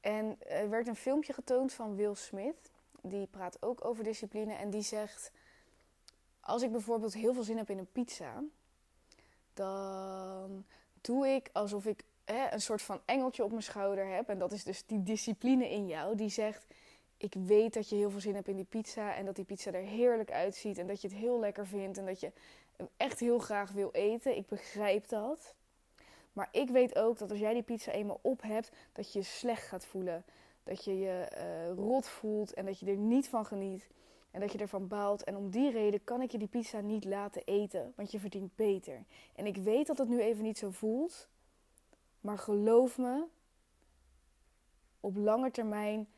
En 0.00 0.36
er 0.40 0.70
werd 0.70 0.86
een 0.86 0.96
filmpje 0.96 1.32
getoond 1.32 1.72
van 1.72 1.96
Will 1.96 2.14
Smith. 2.14 2.70
Die 3.00 3.26
praat 3.26 3.62
ook 3.62 3.84
over 3.84 4.04
discipline 4.04 4.54
en 4.54 4.70
die 4.70 4.82
zegt: 4.82 5.32
Als 6.44 6.62
ik 6.62 6.70
bijvoorbeeld 6.70 7.14
heel 7.14 7.34
veel 7.34 7.42
zin 7.42 7.56
heb 7.56 7.70
in 7.70 7.78
een 7.78 7.92
pizza, 7.92 8.42
dan 9.54 10.64
doe 11.00 11.28
ik 11.28 11.50
alsof 11.52 11.86
ik 11.86 12.04
hè, 12.24 12.52
een 12.52 12.60
soort 12.60 12.82
van 12.82 13.00
engeltje 13.04 13.44
op 13.44 13.50
mijn 13.50 13.62
schouder 13.62 14.06
heb. 14.06 14.28
En 14.28 14.38
dat 14.38 14.52
is 14.52 14.64
dus 14.64 14.86
die 14.86 15.02
discipline 15.02 15.70
in 15.70 15.86
jou 15.86 16.16
die 16.16 16.28
zegt: 16.28 16.66
Ik 17.16 17.34
weet 17.34 17.74
dat 17.74 17.88
je 17.88 17.96
heel 17.96 18.10
veel 18.10 18.20
zin 18.20 18.34
hebt 18.34 18.48
in 18.48 18.56
die 18.56 18.64
pizza. 18.64 19.14
En 19.14 19.24
dat 19.24 19.36
die 19.36 19.44
pizza 19.44 19.72
er 19.72 19.82
heerlijk 19.82 20.30
uitziet. 20.30 20.78
En 20.78 20.86
dat 20.86 21.00
je 21.00 21.08
het 21.08 21.16
heel 21.16 21.40
lekker 21.40 21.66
vindt. 21.66 21.98
En 21.98 22.06
dat 22.06 22.20
je 22.20 22.32
hem 22.76 22.88
echt 22.96 23.20
heel 23.20 23.38
graag 23.38 23.72
wil 23.72 23.90
eten. 23.92 24.36
Ik 24.36 24.46
begrijp 24.46 25.08
dat. 25.08 25.54
Maar 26.32 26.48
ik 26.52 26.70
weet 26.70 26.96
ook 26.96 27.18
dat 27.18 27.30
als 27.30 27.38
jij 27.38 27.52
die 27.52 27.62
pizza 27.62 27.92
eenmaal 27.92 28.18
op 28.22 28.42
hebt, 28.42 28.70
dat 28.92 29.12
je 29.12 29.18
je 29.18 29.24
slecht 29.24 29.66
gaat 29.66 29.84
voelen. 29.84 30.24
Dat 30.64 30.84
je 30.84 30.98
je 30.98 31.28
uh, 31.36 31.76
rot 31.76 32.08
voelt 32.08 32.54
en 32.54 32.64
dat 32.64 32.78
je 32.78 32.86
er 32.86 32.96
niet 32.96 33.28
van 33.28 33.46
geniet. 33.46 33.88
En 34.32 34.40
dat 34.40 34.52
je 34.52 34.58
ervan 34.58 34.88
baalt. 34.88 35.24
En 35.24 35.36
om 35.36 35.50
die 35.50 35.70
reden 35.70 36.04
kan 36.04 36.22
ik 36.22 36.32
je 36.32 36.38
die 36.38 36.48
pizza 36.48 36.80
niet 36.80 37.04
laten 37.04 37.42
eten. 37.44 37.92
Want 37.96 38.10
je 38.10 38.20
verdient 38.20 38.56
beter. 38.56 39.04
En 39.34 39.46
ik 39.46 39.56
weet 39.56 39.86
dat 39.86 39.98
het 39.98 40.08
nu 40.08 40.20
even 40.20 40.42
niet 40.42 40.58
zo 40.58 40.70
voelt. 40.70 41.28
Maar 42.20 42.38
geloof 42.38 42.98
me, 42.98 43.24
op 45.00 45.16
lange 45.16 45.50
termijn 45.50 46.08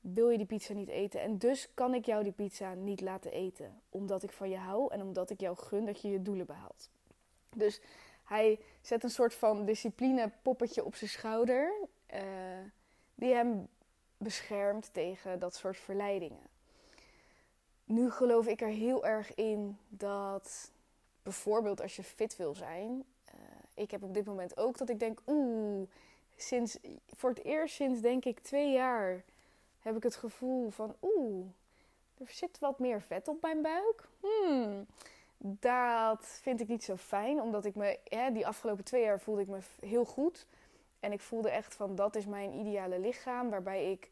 wil 0.00 0.28
je 0.28 0.36
die 0.36 0.46
pizza 0.46 0.72
niet 0.72 0.88
eten. 0.88 1.20
En 1.20 1.38
dus 1.38 1.68
kan 1.74 1.94
ik 1.94 2.06
jou 2.06 2.22
die 2.22 2.32
pizza 2.32 2.74
niet 2.74 3.00
laten 3.00 3.32
eten. 3.32 3.80
Omdat 3.88 4.22
ik 4.22 4.32
van 4.32 4.50
je 4.50 4.56
hou 4.56 4.92
en 4.92 5.02
omdat 5.02 5.30
ik 5.30 5.40
jou 5.40 5.56
gun 5.56 5.84
dat 5.84 6.00
je 6.00 6.08
je 6.08 6.22
doelen 6.22 6.46
behaalt. 6.46 6.90
Dus 7.56 7.80
hij 8.24 8.60
zet 8.80 9.02
een 9.02 9.10
soort 9.10 9.34
van 9.34 9.64
discipline 9.64 10.30
poppetje 10.42 10.84
op 10.84 10.94
zijn 10.94 11.10
schouder. 11.10 11.74
Uh, 12.14 12.20
die 13.14 13.34
hem 13.34 13.68
beschermt 14.16 14.92
tegen 14.92 15.38
dat 15.38 15.54
soort 15.54 15.76
verleidingen. 15.76 16.53
Nu 17.84 18.10
geloof 18.10 18.46
ik 18.46 18.60
er 18.60 18.68
heel 18.68 19.06
erg 19.06 19.34
in 19.34 19.78
dat 19.88 20.70
bijvoorbeeld 21.22 21.80
als 21.80 21.96
je 21.96 22.02
fit 22.02 22.36
wil 22.36 22.54
zijn. 22.54 23.04
Uh, 23.34 23.40
ik 23.74 23.90
heb 23.90 24.02
op 24.02 24.14
dit 24.14 24.24
moment 24.24 24.56
ook 24.56 24.78
dat 24.78 24.88
ik 24.88 24.98
denk, 24.98 25.20
oeh, 25.26 25.88
sinds, 26.36 26.78
voor 27.16 27.30
het 27.30 27.44
eerst 27.44 27.74
sinds 27.74 28.00
denk 28.00 28.24
ik 28.24 28.40
twee 28.40 28.72
jaar 28.72 29.22
heb 29.80 29.96
ik 29.96 30.02
het 30.02 30.16
gevoel 30.16 30.70
van, 30.70 30.94
oeh, 31.02 31.46
er 32.18 32.28
zit 32.28 32.58
wat 32.58 32.78
meer 32.78 33.02
vet 33.02 33.28
op 33.28 33.42
mijn 33.42 33.62
buik. 33.62 34.08
Hmm, 34.20 34.86
dat 35.38 36.26
vind 36.26 36.60
ik 36.60 36.68
niet 36.68 36.84
zo 36.84 36.96
fijn, 36.96 37.40
omdat 37.40 37.64
ik 37.64 37.74
me, 37.74 37.98
die 38.32 38.46
afgelopen 38.46 38.84
twee 38.84 39.02
jaar 39.02 39.20
voelde 39.20 39.40
ik 39.40 39.48
me 39.48 39.58
heel 39.80 40.04
goed. 40.04 40.46
En 41.00 41.12
ik 41.12 41.20
voelde 41.20 41.50
echt 41.50 41.74
van, 41.74 41.94
dat 41.94 42.16
is 42.16 42.26
mijn 42.26 42.52
ideale 42.52 42.98
lichaam, 42.98 43.50
waarbij 43.50 43.90
ik, 43.90 44.10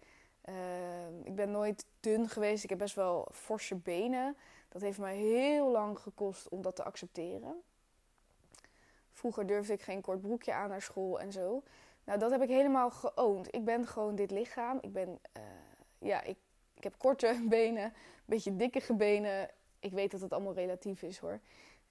uh, 0.48 1.24
ik 1.24 1.34
ben 1.34 1.50
nooit 1.50 1.86
dun 2.00 2.28
geweest. 2.28 2.64
Ik 2.64 2.70
heb 2.70 2.78
best 2.78 2.94
wel 2.94 3.28
forse 3.32 3.74
benen. 3.74 4.36
Dat 4.68 4.82
heeft 4.82 4.98
mij 4.98 5.16
heel 5.16 5.70
lang 5.70 5.98
gekost 5.98 6.48
om 6.48 6.62
dat 6.62 6.76
te 6.76 6.84
accepteren. 6.84 7.62
Vroeger 9.12 9.46
durfde 9.46 9.72
ik 9.72 9.82
geen 9.82 10.00
kort 10.00 10.20
broekje 10.20 10.52
aan 10.52 10.68
naar 10.68 10.82
school 10.82 11.20
en 11.20 11.32
zo. 11.32 11.62
Nou, 12.04 12.18
dat 12.18 12.30
heb 12.30 12.42
ik 12.42 12.48
helemaal 12.48 12.90
geoond. 12.90 13.54
Ik 13.54 13.64
ben 13.64 13.86
gewoon 13.86 14.14
dit 14.14 14.30
lichaam. 14.30 14.78
Ik 14.80 14.92
ben, 14.92 15.08
uh, 15.36 15.42
ja, 15.98 16.22
ik, 16.22 16.36
heb 16.80 16.94
korte 16.98 17.44
benen, 17.48 17.84
een 17.84 17.92
beetje 18.24 18.56
dikke 18.56 18.94
benen. 18.94 19.50
Ik 19.78 19.92
weet 19.92 20.10
dat 20.10 20.20
het 20.20 20.32
allemaal 20.32 20.54
relatief 20.54 21.02
is 21.02 21.18
hoor. 21.18 21.40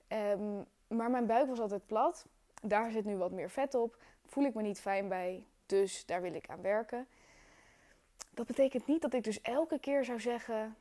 Um, 0.07 0.65
maar 0.87 1.11
mijn 1.11 1.25
buik 1.25 1.47
was 1.47 1.59
altijd 1.59 1.85
plat. 1.85 2.25
Daar 2.61 2.91
zit 2.91 3.05
nu 3.05 3.17
wat 3.17 3.31
meer 3.31 3.49
vet 3.49 3.75
op. 3.75 3.97
Voel 4.25 4.43
ik 4.43 4.53
me 4.53 4.61
niet 4.61 4.79
fijn 4.79 5.07
bij. 5.07 5.45
Dus 5.65 6.05
daar 6.05 6.21
wil 6.21 6.33
ik 6.33 6.49
aan 6.49 6.61
werken. 6.61 7.07
Dat 8.41 8.55
betekent 8.55 8.87
niet 8.87 9.01
dat 9.01 9.13
ik 9.13 9.23
dus 9.23 9.41
elke 9.41 9.79
keer 9.79 10.05
zou 10.05 10.19
zeggen: 10.19 10.75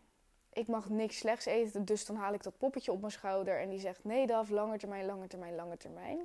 ik 0.52 0.66
mag 0.66 0.88
niks 0.88 1.18
slechts 1.18 1.46
eten, 1.46 1.84
dus 1.84 2.06
dan 2.06 2.16
haal 2.16 2.34
ik 2.34 2.42
dat 2.42 2.58
poppetje 2.58 2.92
op 2.92 3.00
mijn 3.00 3.12
schouder 3.12 3.60
en 3.60 3.68
die 3.68 3.78
zegt 3.78 4.04
nee, 4.04 4.26
Daf, 4.26 4.48
lange 4.48 4.78
termijn, 4.78 5.06
lange 5.06 5.26
termijn, 5.26 5.54
lange 5.54 5.76
termijn. 5.76 6.18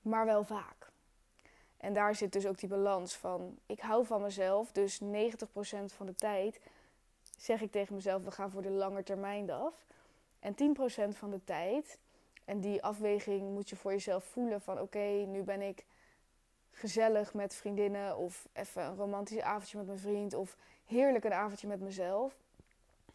Maar 0.00 0.24
wel 0.24 0.44
vaak. 0.44 0.90
En 1.76 1.94
daar 1.94 2.14
zit 2.14 2.32
dus 2.32 2.46
ook 2.46 2.58
die 2.58 2.68
balans 2.68 3.16
van, 3.16 3.58
ik 3.66 3.80
hou 3.80 4.06
van 4.06 4.22
mezelf, 4.22 4.72
dus 4.72 5.00
90% 5.02 5.06
van 5.86 6.06
de 6.06 6.14
tijd 6.14 6.60
zeg 7.38 7.60
ik 7.60 7.70
tegen 7.70 7.94
mezelf, 7.94 8.24
we 8.24 8.30
gaan 8.30 8.50
voor 8.50 8.62
de 8.62 8.70
lange 8.70 9.02
termijn 9.02 9.46
DAF. 9.46 9.86
En 10.40 10.54
10% 10.54 11.16
van 11.16 11.30
de 11.30 11.44
tijd, 11.44 11.98
en 12.44 12.60
die 12.60 12.82
afweging 12.82 13.50
moet 13.50 13.68
je 13.68 13.76
voor 13.76 13.92
jezelf 13.92 14.24
voelen 14.24 14.60
van, 14.60 14.80
oké, 14.80 15.24
nu 15.26 15.42
ben 15.42 15.62
ik 15.62 15.84
gezellig 16.74 17.34
met 17.34 17.54
vriendinnen 17.54 18.16
of 18.16 18.48
even 18.52 18.84
een 18.84 18.96
romantisch 18.96 19.40
avondje 19.40 19.76
met 19.76 19.86
mijn 19.86 19.98
vriend 19.98 20.34
of 20.34 20.56
heerlijk 20.84 21.24
een 21.24 21.32
avondje 21.32 21.66
met 21.66 21.80
mezelf. 21.80 22.36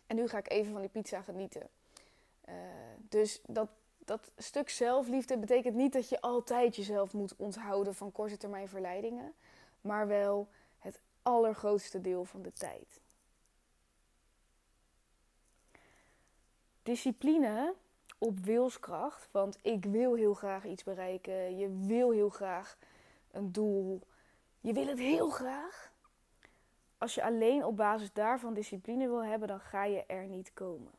En 0.07 0.15
nu 0.15 0.27
ga 0.27 0.37
ik 0.37 0.51
even 0.51 0.71
van 0.71 0.81
die 0.81 0.89
pizza 0.89 1.21
genieten. 1.21 1.69
Uh, 2.49 2.55
dus 2.99 3.41
dat, 3.47 3.69
dat 3.97 4.31
stuk 4.37 4.69
zelfliefde 4.69 5.37
betekent 5.37 5.75
niet 5.75 5.93
dat 5.93 6.09
je 6.09 6.21
altijd 6.21 6.75
jezelf 6.75 7.13
moet 7.13 7.35
onthouden 7.35 7.95
van 7.95 8.11
korte 8.11 8.37
termijn 8.37 8.67
verleidingen, 8.67 9.33
maar 9.81 10.07
wel 10.07 10.47
het 10.79 10.99
allergrootste 11.21 12.01
deel 12.01 12.25
van 12.25 12.41
de 12.41 12.53
tijd. 12.53 12.99
Discipline 16.83 17.73
op 18.17 18.39
wilskracht, 18.39 19.31
want 19.31 19.57
ik 19.61 19.85
wil 19.85 20.15
heel 20.15 20.33
graag 20.33 20.65
iets 20.65 20.83
bereiken, 20.83 21.57
je 21.57 21.85
wil 21.85 22.11
heel 22.11 22.29
graag 22.29 22.77
een 23.31 23.51
doel, 23.51 24.01
je 24.59 24.73
wil 24.73 24.87
het 24.87 24.99
heel 24.99 25.29
graag 25.29 25.89
als 26.99 27.15
je 27.15 27.23
alleen 27.23 27.65
op 27.65 27.75
basis 27.75 28.13
daarvan 28.13 28.53
discipline 28.53 29.07
wil 29.07 29.23
hebben, 29.23 29.47
dan 29.47 29.59
ga 29.59 29.83
je 29.83 30.05
er 30.05 30.25
niet 30.25 30.53
komen. 30.53 30.91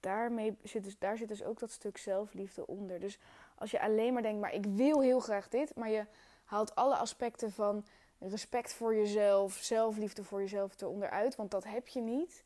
Daarmee 0.00 0.56
zit 0.62 0.84
dus, 0.84 0.98
daar 0.98 1.16
zit 1.16 1.28
dus 1.28 1.42
ook 1.42 1.58
dat 1.58 1.70
stuk 1.70 1.96
zelfliefde 1.98 2.66
onder. 2.66 3.00
Dus 3.00 3.18
als 3.54 3.70
je 3.70 3.80
alleen 3.80 4.12
maar 4.12 4.22
denkt, 4.22 4.40
maar 4.40 4.54
ik 4.54 4.66
wil 4.66 5.00
heel 5.00 5.20
graag 5.20 5.48
dit, 5.48 5.74
maar 5.74 5.90
je 5.90 6.06
haalt 6.44 6.74
alle 6.74 6.96
aspecten 6.96 7.52
van 7.52 7.84
respect 8.18 8.72
voor 8.72 8.94
jezelf, 8.94 9.52
zelfliefde 9.52 10.24
voor 10.24 10.40
jezelf 10.40 10.80
eronder 10.80 11.10
uit, 11.10 11.36
want 11.36 11.50
dat 11.50 11.64
heb 11.64 11.88
je 11.88 12.00
niet. 12.00 12.44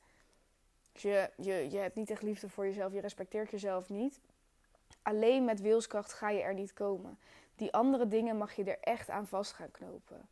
Dus 0.92 1.02
je, 1.02 1.30
je, 1.36 1.70
je 1.70 1.78
hebt 1.78 1.94
niet 1.94 2.10
echt 2.10 2.22
liefde 2.22 2.48
voor 2.48 2.66
jezelf, 2.66 2.92
je 2.92 3.00
respecteert 3.00 3.50
jezelf 3.50 3.88
niet. 3.88 4.20
Alleen 5.08 5.44
met 5.44 5.60
wilskracht 5.60 6.12
ga 6.12 6.30
je 6.30 6.42
er 6.42 6.54
niet 6.54 6.72
komen. 6.72 7.18
Die 7.56 7.72
andere 7.72 8.08
dingen 8.08 8.36
mag 8.36 8.52
je 8.52 8.64
er 8.64 8.78
echt 8.80 9.10
aan 9.10 9.26
vast 9.26 9.52
gaan 9.52 9.70
knopen. 9.70 10.28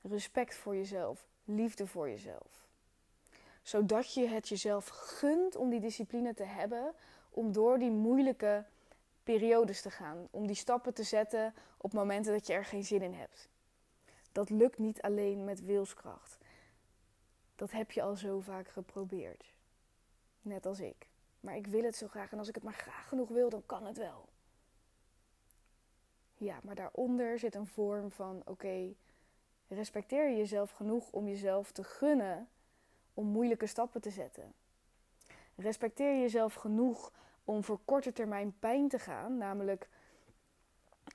Respect 0.00 0.54
voor 0.54 0.76
jezelf, 0.76 1.26
liefde 1.44 1.86
voor 1.86 2.08
jezelf. 2.08 2.68
Zodat 3.62 4.14
je 4.14 4.26
het 4.26 4.48
jezelf 4.48 4.88
gunt 4.88 5.56
om 5.56 5.70
die 5.70 5.80
discipline 5.80 6.34
te 6.34 6.44
hebben, 6.44 6.94
om 7.30 7.52
door 7.52 7.78
die 7.78 7.90
moeilijke 7.90 8.64
periodes 9.22 9.82
te 9.82 9.90
gaan, 9.90 10.28
om 10.30 10.46
die 10.46 10.56
stappen 10.56 10.94
te 10.94 11.02
zetten 11.02 11.54
op 11.76 11.92
momenten 11.92 12.32
dat 12.32 12.46
je 12.46 12.52
er 12.52 12.64
geen 12.64 12.84
zin 12.84 13.02
in 13.02 13.14
hebt. 13.14 13.48
Dat 14.32 14.50
lukt 14.50 14.78
niet 14.78 15.02
alleen 15.02 15.44
met 15.44 15.60
wilskracht. 15.60 16.38
Dat 17.56 17.70
heb 17.70 17.90
je 17.90 18.02
al 18.02 18.16
zo 18.16 18.40
vaak 18.40 18.68
geprobeerd. 18.68 19.52
Net 20.42 20.66
als 20.66 20.80
ik. 20.80 21.12
Maar 21.44 21.56
ik 21.56 21.66
wil 21.66 21.82
het 21.82 21.96
zo 21.96 22.08
graag 22.08 22.32
en 22.32 22.38
als 22.38 22.48
ik 22.48 22.54
het 22.54 22.64
maar 22.64 22.74
graag 22.74 23.08
genoeg 23.08 23.28
wil, 23.28 23.48
dan 23.50 23.62
kan 23.66 23.86
het 23.86 23.96
wel. 23.96 24.28
Ja, 26.34 26.58
maar 26.62 26.74
daaronder 26.74 27.38
zit 27.38 27.54
een 27.54 27.66
vorm 27.66 28.10
van: 28.10 28.42
oké, 28.44 28.94
respecteer 29.68 30.28
je 30.28 30.36
jezelf 30.36 30.70
genoeg 30.70 31.10
om 31.10 31.28
jezelf 31.28 31.72
te 31.72 31.84
gunnen 31.84 32.48
om 33.14 33.26
moeilijke 33.26 33.66
stappen 33.66 34.00
te 34.00 34.10
zetten. 34.10 34.52
Respecteer 35.56 36.20
jezelf 36.20 36.54
genoeg 36.54 37.12
om 37.44 37.64
voor 37.64 37.80
korte 37.84 38.12
termijn 38.12 38.58
pijn 38.58 38.88
te 38.88 38.98
gaan, 38.98 39.38
namelijk 39.38 39.88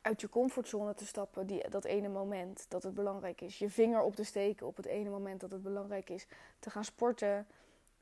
uit 0.02 0.22
je 0.22 0.30
comfortzone 0.30 0.94
te 0.94 1.06
stappen, 1.06 1.48
die, 1.48 1.70
dat 1.70 1.86
ene 1.86 2.10
moment 2.10 2.66
dat 2.68 2.84
het 2.84 2.94
belangrijk 2.94 3.42
is. 3.42 3.60
Je 3.60 3.70
vinger 3.70 4.02
op 4.02 4.16
te 4.16 4.24
steken 4.24 4.68
op 4.68 4.76
het 4.76 4.86
ene 4.86 5.10
moment 5.10 5.40
dat 5.40 5.52
het 5.52 5.62
belangrijk 5.62 6.10
is. 6.10 6.28
Te 6.60 6.70
gaan 6.70 6.84
sporten, 6.84 7.48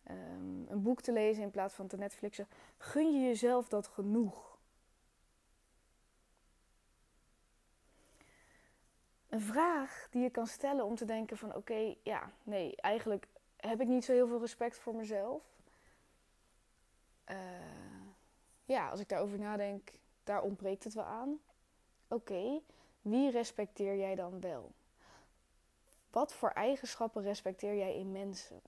um, 0.10 0.66
een 0.70 0.82
boek 0.82 1.02
te 1.02 1.12
lezen 1.14 1.44
in 1.44 1.52
plaats 1.52 1.74
van 1.74 1.88
te 1.88 1.98
Netflixen. 1.98 2.48
Gun 2.78 3.12
je 3.12 3.28
jezelf 3.28 3.68
dat 3.68 3.88
genoeg? 3.88 4.58
een 9.30 9.44
vraag 9.44 10.08
die 10.12 10.22
je 10.22 10.30
kan 10.30 10.48
stellen 10.48 10.86
om 10.86 10.96
te 10.96 11.06
denken 11.06 11.38
van 11.38 11.56
oké, 11.56 11.96
ja, 12.04 12.32
nee, 12.44 12.76
eigenlijk 12.76 13.28
heb 13.56 13.82
ik 13.82 13.88
niet 13.88 14.06
zo 14.06 14.14
heel 14.14 14.28
veel 14.28 14.40
respect 14.40 14.78
voor 14.78 14.96
mezelf. 14.96 15.44
Uh, 17.30 17.38
ja, 18.66 18.90
als 18.90 19.00
ik 19.00 19.10
daarover 19.10 19.40
nadenk, 19.40 19.92
daar 20.24 20.42
ontbreekt 20.42 20.84
het 20.84 20.94
wel 20.94 21.04
aan. 21.04 21.40
Oké, 22.08 22.62
wie 23.02 23.32
respecteer 23.32 23.98
jij 23.98 24.16
dan 24.16 24.42
wel? 24.42 24.72
Wat 26.12 26.34
voor 26.34 26.50
eigenschappen 26.50 27.24
respecteer 27.24 27.76
jij 27.76 27.96
in 27.96 28.12
mensen? 28.12 28.62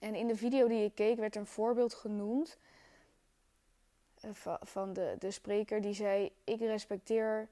En 0.00 0.14
in 0.14 0.26
de 0.26 0.36
video 0.36 0.68
die 0.68 0.84
ik 0.84 0.94
keek 0.94 1.18
werd 1.18 1.36
een 1.36 1.46
voorbeeld 1.46 1.94
genoemd 1.94 2.58
eh, 4.20 4.54
van 4.60 4.92
de, 4.92 5.16
de 5.18 5.30
spreker 5.30 5.80
die 5.80 5.94
zei: 5.94 6.32
Ik 6.44 6.60
respecteer 6.60 7.48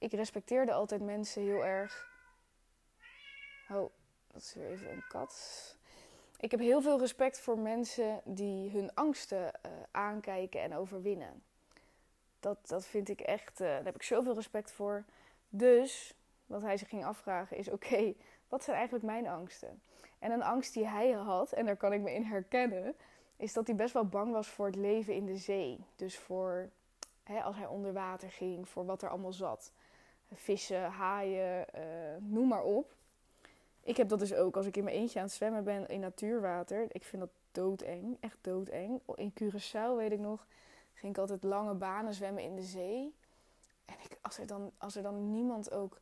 ik 0.00 0.12
respecteerde 0.12 0.72
altijd 0.72 1.00
mensen 1.00 1.42
heel 1.42 1.64
erg. 1.64 2.08
Oh, 3.70 3.90
dat 4.32 4.42
is 4.42 4.54
weer 4.54 4.70
even 4.70 4.90
een 4.90 5.04
kat. 5.08 5.76
Ik 6.38 6.50
heb 6.50 6.60
heel 6.60 6.82
veel 6.82 6.98
respect 6.98 7.40
voor 7.40 7.58
mensen 7.58 8.20
die 8.24 8.70
hun 8.70 8.94
angsten 8.94 9.42
uh, 9.42 9.72
aankijken 9.90 10.60
en 10.60 10.74
overwinnen. 10.74 11.42
Dat, 12.40 12.68
dat 12.68 12.86
vind 12.86 13.08
ik 13.08 13.20
echt, 13.20 13.60
uh, 13.60 13.66
daar 13.66 13.84
heb 13.84 13.94
ik 13.94 14.02
zoveel 14.02 14.34
respect 14.34 14.70
voor. 14.70 15.04
Dus, 15.48 16.14
wat 16.46 16.62
hij 16.62 16.76
zich 16.76 16.88
ging 16.88 17.04
afvragen 17.04 17.56
is: 17.56 17.70
oké, 17.70 18.14
wat 18.50 18.64
zijn 18.64 18.76
eigenlijk 18.76 19.06
mijn 19.06 19.26
angsten? 19.26 19.82
En 20.18 20.30
een 20.30 20.42
angst 20.42 20.74
die 20.74 20.86
hij 20.86 21.10
had, 21.10 21.52
en 21.52 21.64
daar 21.64 21.76
kan 21.76 21.92
ik 21.92 22.00
me 22.00 22.14
in 22.14 22.24
herkennen, 22.24 22.94
is 23.36 23.52
dat 23.52 23.66
hij 23.66 23.76
best 23.76 23.92
wel 23.92 24.06
bang 24.06 24.32
was 24.32 24.48
voor 24.48 24.66
het 24.66 24.76
leven 24.76 25.14
in 25.14 25.26
de 25.26 25.36
zee. 25.36 25.84
Dus 25.96 26.18
voor 26.18 26.70
hè, 27.22 27.42
als 27.42 27.56
hij 27.56 27.66
onder 27.66 27.92
water 27.92 28.30
ging, 28.30 28.68
voor 28.68 28.84
wat 28.84 29.02
er 29.02 29.08
allemaal 29.08 29.32
zat 29.32 29.72
vissen, 30.34 30.82
haaien, 30.82 31.66
uh, 31.74 31.82
noem 32.18 32.48
maar 32.48 32.62
op. 32.62 32.94
Ik 33.80 33.96
heb 33.96 34.08
dat 34.08 34.18
dus 34.18 34.34
ook 34.34 34.56
als 34.56 34.66
ik 34.66 34.76
in 34.76 34.84
mijn 34.84 34.96
eentje 34.96 35.18
aan 35.18 35.24
het 35.24 35.34
zwemmen 35.34 35.64
ben 35.64 35.88
in 35.88 36.00
natuurwater. 36.00 36.86
Ik 36.88 37.04
vind 37.04 37.22
dat 37.22 37.30
doodeng, 37.52 38.16
echt 38.20 38.38
doodeng. 38.40 39.00
In 39.14 39.32
Curaçao 39.32 39.96
weet 39.96 40.12
ik 40.12 40.18
nog, 40.18 40.46
ging 40.94 41.12
ik 41.12 41.18
altijd 41.18 41.42
lange 41.42 41.74
banen 41.74 42.14
zwemmen 42.14 42.42
in 42.42 42.54
de 42.54 42.62
zee. 42.62 43.14
En 43.84 43.94
ik, 44.02 44.18
als, 44.22 44.38
er 44.38 44.46
dan, 44.46 44.72
als 44.78 44.96
er 44.96 45.02
dan 45.02 45.30
niemand 45.30 45.70
ook 45.70 46.00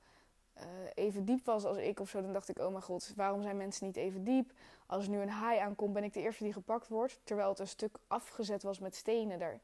uh, 0.60 0.66
even 0.94 1.24
diep 1.24 1.44
was 1.44 1.64
als 1.64 1.76
ik 1.76 2.00
of 2.00 2.08
zo, 2.08 2.22
dan 2.22 2.32
dacht 2.32 2.48
ik: 2.48 2.58
oh 2.58 2.70
mijn 2.70 2.82
god, 2.82 3.12
waarom 3.16 3.42
zijn 3.42 3.56
mensen 3.56 3.86
niet 3.86 3.96
even 3.96 4.24
diep? 4.24 4.52
Als 4.86 5.04
er 5.04 5.10
nu 5.10 5.20
een 5.20 5.28
haai 5.28 5.58
aankomt, 5.58 5.92
ben 5.92 6.04
ik 6.04 6.12
de 6.12 6.20
eerste 6.20 6.44
die 6.44 6.52
gepakt 6.52 6.88
wordt. 6.88 7.20
Terwijl 7.24 7.48
het 7.48 7.58
een 7.58 7.68
stuk 7.68 7.96
afgezet 8.06 8.62
was 8.62 8.78
met 8.78 8.94
stenen. 8.94 9.38
Daar, 9.38 9.60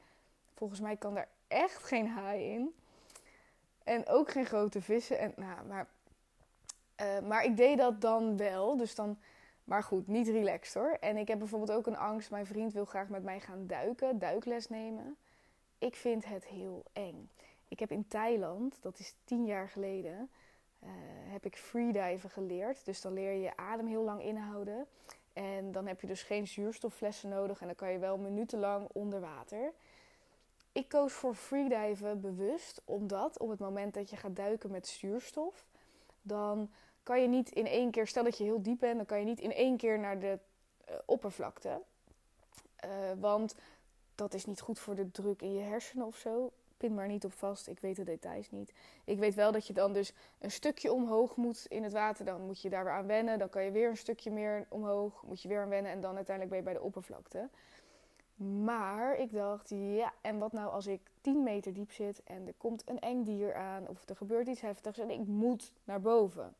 volgens 0.53 0.79
mij 0.79 0.95
kan 0.95 1.13
daar 1.13 1.29
echt 1.47 1.83
geen 1.83 2.07
haai 2.07 2.51
in. 2.53 2.75
En 3.83 4.07
ook 4.07 4.31
geen 4.31 4.45
grote 4.45 4.81
vissen. 4.81 5.19
En, 5.19 5.33
nou, 5.35 5.65
maar, 5.67 5.87
eh, 6.95 7.19
maar 7.19 7.43
ik 7.43 7.57
deed 7.57 7.77
dat 7.77 8.01
dan 8.01 8.37
wel. 8.37 8.77
Dus 8.77 8.95
dan, 8.95 9.17
maar 9.63 9.83
goed, 9.83 10.07
niet 10.07 10.27
relaxed 10.27 10.73
hoor. 10.73 10.97
En 10.99 11.17
ik 11.17 11.27
heb 11.27 11.39
bijvoorbeeld 11.39 11.77
ook 11.77 11.87
een 11.87 11.97
angst. 11.97 12.31
Mijn 12.31 12.45
vriend 12.45 12.73
wil 12.73 12.85
graag 12.85 13.09
met 13.09 13.23
mij 13.23 13.39
gaan 13.39 13.67
duiken, 13.67 14.19
duikles 14.19 14.69
nemen. 14.69 15.17
Ik 15.77 15.95
vind 15.95 16.25
het 16.25 16.45
heel 16.45 16.83
eng. 16.93 17.29
Ik 17.67 17.79
heb 17.79 17.91
in 17.91 18.07
Thailand, 18.07 18.77
dat 18.81 18.99
is 18.99 19.15
tien 19.23 19.45
jaar 19.45 19.69
geleden, 19.69 20.29
uh, 20.85 20.91
heb 21.31 21.45
ik 21.45 21.57
freediven 21.57 22.29
geleerd. 22.29 22.85
Dus 22.85 23.01
dan 23.01 23.13
leer 23.13 23.31
je 23.31 23.41
je 23.41 23.57
adem 23.57 23.87
heel 23.87 24.03
lang 24.03 24.23
inhouden. 24.23 24.87
En 25.33 25.71
dan 25.71 25.87
heb 25.87 26.01
je 26.01 26.07
dus 26.07 26.23
geen 26.23 26.47
zuurstofflessen 26.47 27.29
nodig 27.29 27.61
en 27.61 27.65
dan 27.67 27.75
kan 27.75 27.91
je 27.91 27.99
wel 27.99 28.17
minutenlang 28.17 28.87
onder 28.91 29.19
water. 29.19 29.73
Ik 30.71 30.89
koos 30.89 31.13
voor 31.13 31.35
freediven 31.35 32.21
bewust, 32.21 32.81
omdat 32.85 33.39
op 33.39 33.49
het 33.49 33.59
moment 33.59 33.93
dat 33.93 34.09
je 34.09 34.15
gaat 34.15 34.35
duiken 34.35 34.71
met 34.71 34.87
zuurstof, 34.87 35.65
dan 36.21 36.71
kan 37.03 37.21
je 37.21 37.27
niet 37.27 37.49
in 37.49 37.67
één 37.67 37.91
keer, 37.91 38.07
stel 38.07 38.23
dat 38.23 38.37
je 38.37 38.43
heel 38.43 38.61
diep 38.61 38.79
bent, 38.79 38.95
dan 38.95 39.05
kan 39.05 39.19
je 39.19 39.25
niet 39.25 39.39
in 39.39 39.53
één 39.53 39.77
keer 39.77 39.99
naar 39.99 40.19
de 40.19 40.39
uh, 40.89 40.95
oppervlakte. 41.05 41.81
Uh, 42.85 42.89
want 43.19 43.55
dat 44.15 44.33
is 44.33 44.45
niet 44.45 44.61
goed 44.61 44.79
voor 44.79 44.95
de 44.95 45.11
druk 45.11 45.41
in 45.41 45.53
je 45.53 45.61
hersenen 45.61 46.05
of 46.05 46.15
zo. 46.15 46.51
Pin 46.77 46.93
maar 46.93 47.07
niet 47.07 47.25
op 47.25 47.33
vast, 47.33 47.67
ik 47.67 47.79
weet 47.79 47.95
de 47.95 48.03
details 48.03 48.51
niet. 48.51 48.73
Ik 49.03 49.19
weet 49.19 49.35
wel 49.35 49.51
dat 49.51 49.67
je 49.67 49.73
dan 49.73 49.93
dus 49.93 50.13
een 50.39 50.51
stukje 50.51 50.93
omhoog 50.93 51.35
moet 51.35 51.65
in 51.67 51.83
het 51.83 51.93
water. 51.93 52.25
Dan 52.25 52.41
moet 52.41 52.61
je 52.61 52.69
daar 52.69 52.83
weer 52.83 52.93
aan 52.93 53.07
wennen. 53.07 53.39
Dan 53.39 53.49
kan 53.49 53.63
je 53.63 53.71
weer 53.71 53.89
een 53.89 53.97
stukje 53.97 54.31
meer 54.31 54.65
omhoog. 54.69 55.23
Moet 55.23 55.41
je 55.41 55.47
weer 55.47 55.61
aan 55.61 55.69
wennen. 55.69 55.91
En 55.91 56.01
dan 56.01 56.15
uiteindelijk 56.15 56.55
ben 56.55 56.59
je 56.59 56.71
bij 56.71 56.81
de 56.81 56.87
oppervlakte. 56.87 57.49
Maar 58.63 59.17
ik 59.17 59.31
dacht, 59.31 59.69
ja, 59.69 60.13
en 60.21 60.37
wat 60.37 60.51
nou 60.51 60.71
als 60.71 60.87
ik 60.87 61.01
10 61.21 61.43
meter 61.43 61.73
diep 61.73 61.91
zit 61.91 62.23
en 62.23 62.47
er 62.47 62.53
komt 62.57 62.89
een 62.89 62.99
eng 62.99 63.23
dier 63.23 63.53
aan 63.53 63.87
of 63.87 64.09
er 64.09 64.15
gebeurt 64.15 64.47
iets 64.47 64.61
heftigs 64.61 64.97
en 64.97 65.09
ik 65.09 65.27
moet 65.27 65.71
naar 65.83 66.01
boven. 66.01 66.55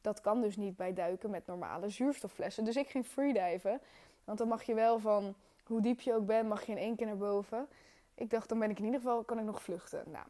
Dat 0.00 0.20
kan 0.20 0.40
dus 0.40 0.56
niet 0.56 0.76
bij 0.76 0.92
duiken 0.92 1.30
met 1.30 1.46
normale 1.46 1.88
zuurstofflessen. 1.88 2.64
Dus 2.64 2.76
ik 2.76 2.88
ging 2.88 3.06
freediven. 3.06 3.80
Want 4.24 4.38
dan 4.38 4.48
mag 4.48 4.62
je 4.62 4.74
wel 4.74 4.98
van 4.98 5.34
hoe 5.64 5.80
diep 5.80 6.00
je 6.00 6.14
ook 6.14 6.26
bent, 6.26 6.48
mag 6.48 6.66
je 6.66 6.72
in 6.72 6.78
één 6.78 6.96
keer 6.96 7.06
naar 7.06 7.16
boven. 7.16 7.68
Ik 8.18 8.30
dacht, 8.30 8.48
dan 8.48 8.58
ben 8.58 8.70
ik 8.70 8.78
in 8.78 8.84
ieder 8.84 9.00
geval, 9.00 9.24
kan 9.24 9.38
ik 9.38 9.44
nog 9.44 9.62
vluchten. 9.62 10.04
Nou, 10.06 10.26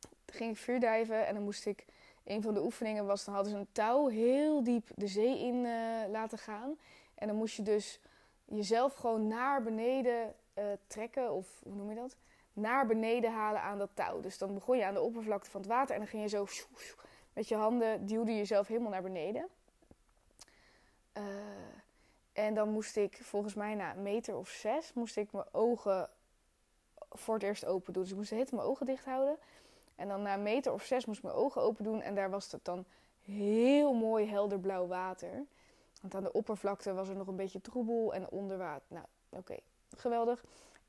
toen 0.00 0.36
ging 0.36 0.50
ik 0.50 0.56
freediven 0.56 1.26
en 1.26 1.34
dan 1.34 1.42
moest 1.42 1.66
ik, 1.66 1.86
een 2.24 2.42
van 2.42 2.54
de 2.54 2.62
oefeningen 2.62 3.06
was, 3.06 3.24
dan 3.24 3.34
hadden 3.34 3.52
ze 3.52 3.58
een 3.58 3.72
touw 3.72 4.06
heel 4.06 4.64
diep 4.64 4.88
de 4.94 5.06
zee 5.06 5.38
in 5.38 5.54
uh, 5.54 6.08
laten 6.08 6.38
gaan. 6.38 6.78
En 7.14 7.26
dan 7.26 7.36
moest 7.36 7.56
je 7.56 7.62
dus 7.62 8.00
jezelf 8.44 8.94
gewoon 8.94 9.26
naar 9.26 9.62
beneden 9.62 10.34
uh, 10.58 10.64
trekken, 10.86 11.32
of 11.32 11.60
hoe 11.62 11.74
noem 11.74 11.90
je 11.90 11.96
dat? 11.96 12.16
Naar 12.52 12.86
beneden 12.86 13.32
halen 13.32 13.60
aan 13.60 13.78
dat 13.78 13.90
touw. 13.94 14.20
Dus 14.20 14.38
dan 14.38 14.54
begon 14.54 14.76
je 14.76 14.84
aan 14.84 14.94
de 14.94 15.00
oppervlakte 15.00 15.50
van 15.50 15.60
het 15.60 15.70
water 15.70 15.94
en 15.94 16.00
dan 16.00 16.10
ging 16.10 16.22
je 16.22 16.28
zo 16.28 16.46
met 17.32 17.48
je 17.48 17.54
handen, 17.54 18.06
duwde 18.06 18.30
je 18.30 18.36
jezelf 18.36 18.66
helemaal 18.66 18.90
naar 18.90 19.02
beneden. 19.02 19.48
Uh, 21.18 21.24
en 22.32 22.54
dan 22.54 22.68
moest 22.68 22.96
ik 22.96 23.18
volgens 23.22 23.54
mij 23.54 23.74
na 23.74 23.94
een 23.94 24.02
meter 24.02 24.36
of 24.36 24.48
zes, 24.48 24.92
moest 24.92 25.16
ik 25.16 25.32
mijn 25.32 25.46
ogen 25.52 26.10
voor 27.10 27.34
het 27.34 27.42
eerst 27.42 27.64
open 27.64 27.92
doen. 27.92 28.02
Dus 28.02 28.12
ik 28.12 28.18
moest 28.18 28.30
hele 28.30 28.46
mijn 28.50 28.62
ogen 28.62 28.86
dicht 28.86 29.04
houden. 29.04 29.38
En 29.94 30.08
dan 30.08 30.22
na 30.22 30.34
een 30.34 30.42
meter 30.42 30.72
of 30.72 30.82
zes 30.82 31.04
moest 31.04 31.18
ik 31.18 31.24
mijn 31.24 31.36
ogen 31.36 31.62
open 31.62 31.84
doen. 31.84 32.02
En 32.02 32.14
daar 32.14 32.30
was 32.30 32.52
het 32.52 32.64
dan 32.64 32.84
heel 33.24 33.94
mooi 33.94 34.26
helder 34.26 34.60
blauw 34.60 34.86
water. 34.86 35.44
Want 36.00 36.14
aan 36.14 36.22
de 36.22 36.32
oppervlakte 36.32 36.94
was 36.94 37.08
er 37.08 37.16
nog 37.16 37.26
een 37.26 37.36
beetje 37.36 37.60
troebel 37.60 38.14
en 38.14 38.30
onder 38.30 38.58
water. 38.58 38.86
Nou, 38.88 39.06
oké, 39.30 39.56
geweldig. 39.96 40.44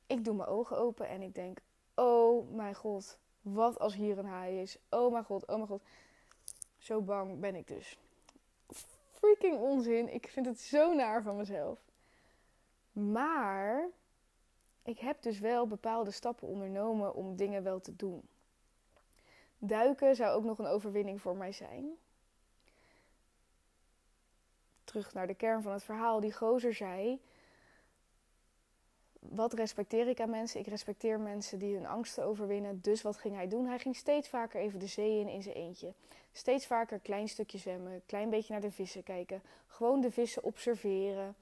Ik 0.06 0.24
doe 0.24 0.34
mijn 0.34 0.48
ogen 0.48 0.78
open 0.78 1.08
en 1.08 1.22
ik 1.22 1.34
denk: 1.34 1.58
Oh 1.94 2.50
mijn 2.50 2.74
god, 2.74 3.18
wat 3.40 3.78
als 3.78 3.94
hier 3.94 4.18
een 4.18 4.26
haai 4.26 4.60
is? 4.60 4.78
Oh 4.90 5.12
mijn 5.12 5.24
god, 5.24 5.46
oh 5.46 5.54
mijn 5.54 5.66
god. 5.66 5.82
Zo 6.78 7.00
bang 7.00 7.40
ben 7.40 7.54
ik 7.54 7.66
dus. 7.66 7.98
Freaking 9.10 9.58
onzin. 9.58 10.14
Ik 10.14 10.28
vind 10.28 10.46
het 10.46 10.60
zo 10.60 10.94
naar 10.94 11.22
van 11.22 11.36
mezelf. 11.36 11.78
Maar 12.92 13.88
ik 14.88 14.98
heb 14.98 15.22
dus 15.22 15.38
wel 15.38 15.66
bepaalde 15.66 16.10
stappen 16.10 16.48
ondernomen 16.48 17.14
om 17.14 17.36
dingen 17.36 17.62
wel 17.62 17.80
te 17.80 17.96
doen. 17.96 18.22
Duiken 19.58 20.16
zou 20.16 20.30
ook 20.36 20.44
nog 20.44 20.58
een 20.58 20.66
overwinning 20.66 21.20
voor 21.20 21.36
mij 21.36 21.52
zijn. 21.52 21.90
Terug 24.84 25.14
naar 25.14 25.26
de 25.26 25.34
kern 25.34 25.62
van 25.62 25.72
het 25.72 25.82
verhaal. 25.82 26.20
Die 26.20 26.32
gozer 26.32 26.74
zei: 26.74 27.20
Wat 29.18 29.52
respecteer 29.52 30.08
ik 30.08 30.20
aan 30.20 30.30
mensen? 30.30 30.60
Ik 30.60 30.66
respecteer 30.66 31.20
mensen 31.20 31.58
die 31.58 31.74
hun 31.74 31.86
angsten 31.86 32.24
overwinnen. 32.24 32.80
Dus 32.80 33.02
wat 33.02 33.16
ging 33.16 33.34
hij 33.34 33.48
doen? 33.48 33.66
Hij 33.66 33.78
ging 33.78 33.96
steeds 33.96 34.28
vaker 34.28 34.60
even 34.60 34.78
de 34.78 34.86
zee 34.86 35.20
in 35.20 35.28
in 35.28 35.42
zijn 35.42 35.54
eentje. 35.54 35.92
Steeds 36.32 36.66
vaker 36.66 36.98
klein 36.98 37.28
stukje 37.28 37.58
zwemmen, 37.58 38.02
klein 38.06 38.30
beetje 38.30 38.52
naar 38.52 38.62
de 38.62 38.70
vissen 38.70 39.02
kijken. 39.02 39.42
Gewoon 39.66 40.00
de 40.00 40.10
vissen 40.10 40.44
observeren. 40.44 41.36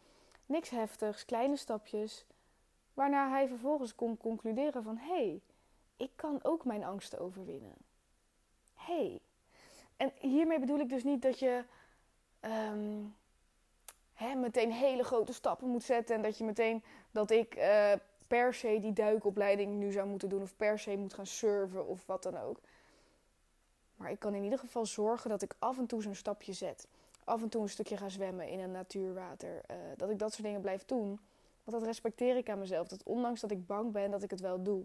Niks 0.46 0.70
heftigs, 0.70 1.24
kleine 1.24 1.56
stapjes. 1.56 2.26
Waarna 2.96 3.30
hij 3.30 3.48
vervolgens 3.48 3.94
kon 3.94 4.16
concluderen 4.16 4.82
van... 4.82 4.96
hé, 4.96 5.14
hey, 5.14 5.40
ik 5.96 6.10
kan 6.14 6.38
ook 6.42 6.64
mijn 6.64 6.84
angsten 6.84 7.18
overwinnen. 7.18 7.74
Hé. 8.74 8.94
Hey. 8.94 9.20
En 9.96 10.12
hiermee 10.18 10.58
bedoel 10.58 10.78
ik 10.78 10.88
dus 10.88 11.04
niet 11.04 11.22
dat 11.22 11.38
je 11.38 11.64
um, 12.40 13.14
hè, 14.12 14.34
meteen 14.34 14.72
hele 14.72 15.04
grote 15.04 15.32
stappen 15.32 15.68
moet 15.68 15.82
zetten... 15.82 16.16
en 16.16 16.22
dat 16.22 16.38
je 16.38 16.44
meteen, 16.44 16.84
dat 17.10 17.30
ik 17.30 17.56
uh, 17.56 17.92
per 18.26 18.54
se 18.54 18.78
die 18.80 18.92
duikopleiding 18.92 19.78
nu 19.78 19.92
zou 19.92 20.08
moeten 20.08 20.28
doen... 20.28 20.42
of 20.42 20.56
per 20.56 20.78
se 20.78 20.96
moet 20.96 21.14
gaan 21.14 21.26
surfen 21.26 21.86
of 21.86 22.06
wat 22.06 22.22
dan 22.22 22.38
ook. 22.38 22.60
Maar 23.96 24.10
ik 24.10 24.18
kan 24.18 24.34
in 24.34 24.44
ieder 24.44 24.58
geval 24.58 24.86
zorgen 24.86 25.30
dat 25.30 25.42
ik 25.42 25.54
af 25.58 25.78
en 25.78 25.86
toe 25.86 26.02
zo'n 26.02 26.14
stapje 26.14 26.52
zet. 26.52 26.88
Af 27.24 27.42
en 27.42 27.48
toe 27.48 27.62
een 27.62 27.68
stukje 27.68 27.96
ga 27.96 28.08
zwemmen 28.08 28.48
in 28.48 28.60
een 28.60 28.72
natuurwater. 28.72 29.60
Uh, 29.70 29.76
dat 29.96 30.10
ik 30.10 30.18
dat 30.18 30.32
soort 30.32 30.44
dingen 30.44 30.60
blijf 30.60 30.84
doen... 30.84 31.20
Want 31.66 31.78
dat 31.78 31.86
respecteer 31.86 32.36
ik 32.36 32.50
aan 32.50 32.58
mezelf. 32.58 32.88
Dat 32.88 33.02
ondanks 33.02 33.40
dat 33.40 33.50
ik 33.50 33.66
bang 33.66 33.92
ben, 33.92 34.10
dat 34.10 34.22
ik 34.22 34.30
het 34.30 34.40
wel 34.40 34.62
doe. 34.62 34.84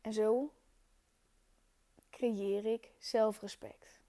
En 0.00 0.12
zo 0.12 0.52
creëer 2.10 2.66
ik 2.66 2.90
zelfrespect. 2.98 4.00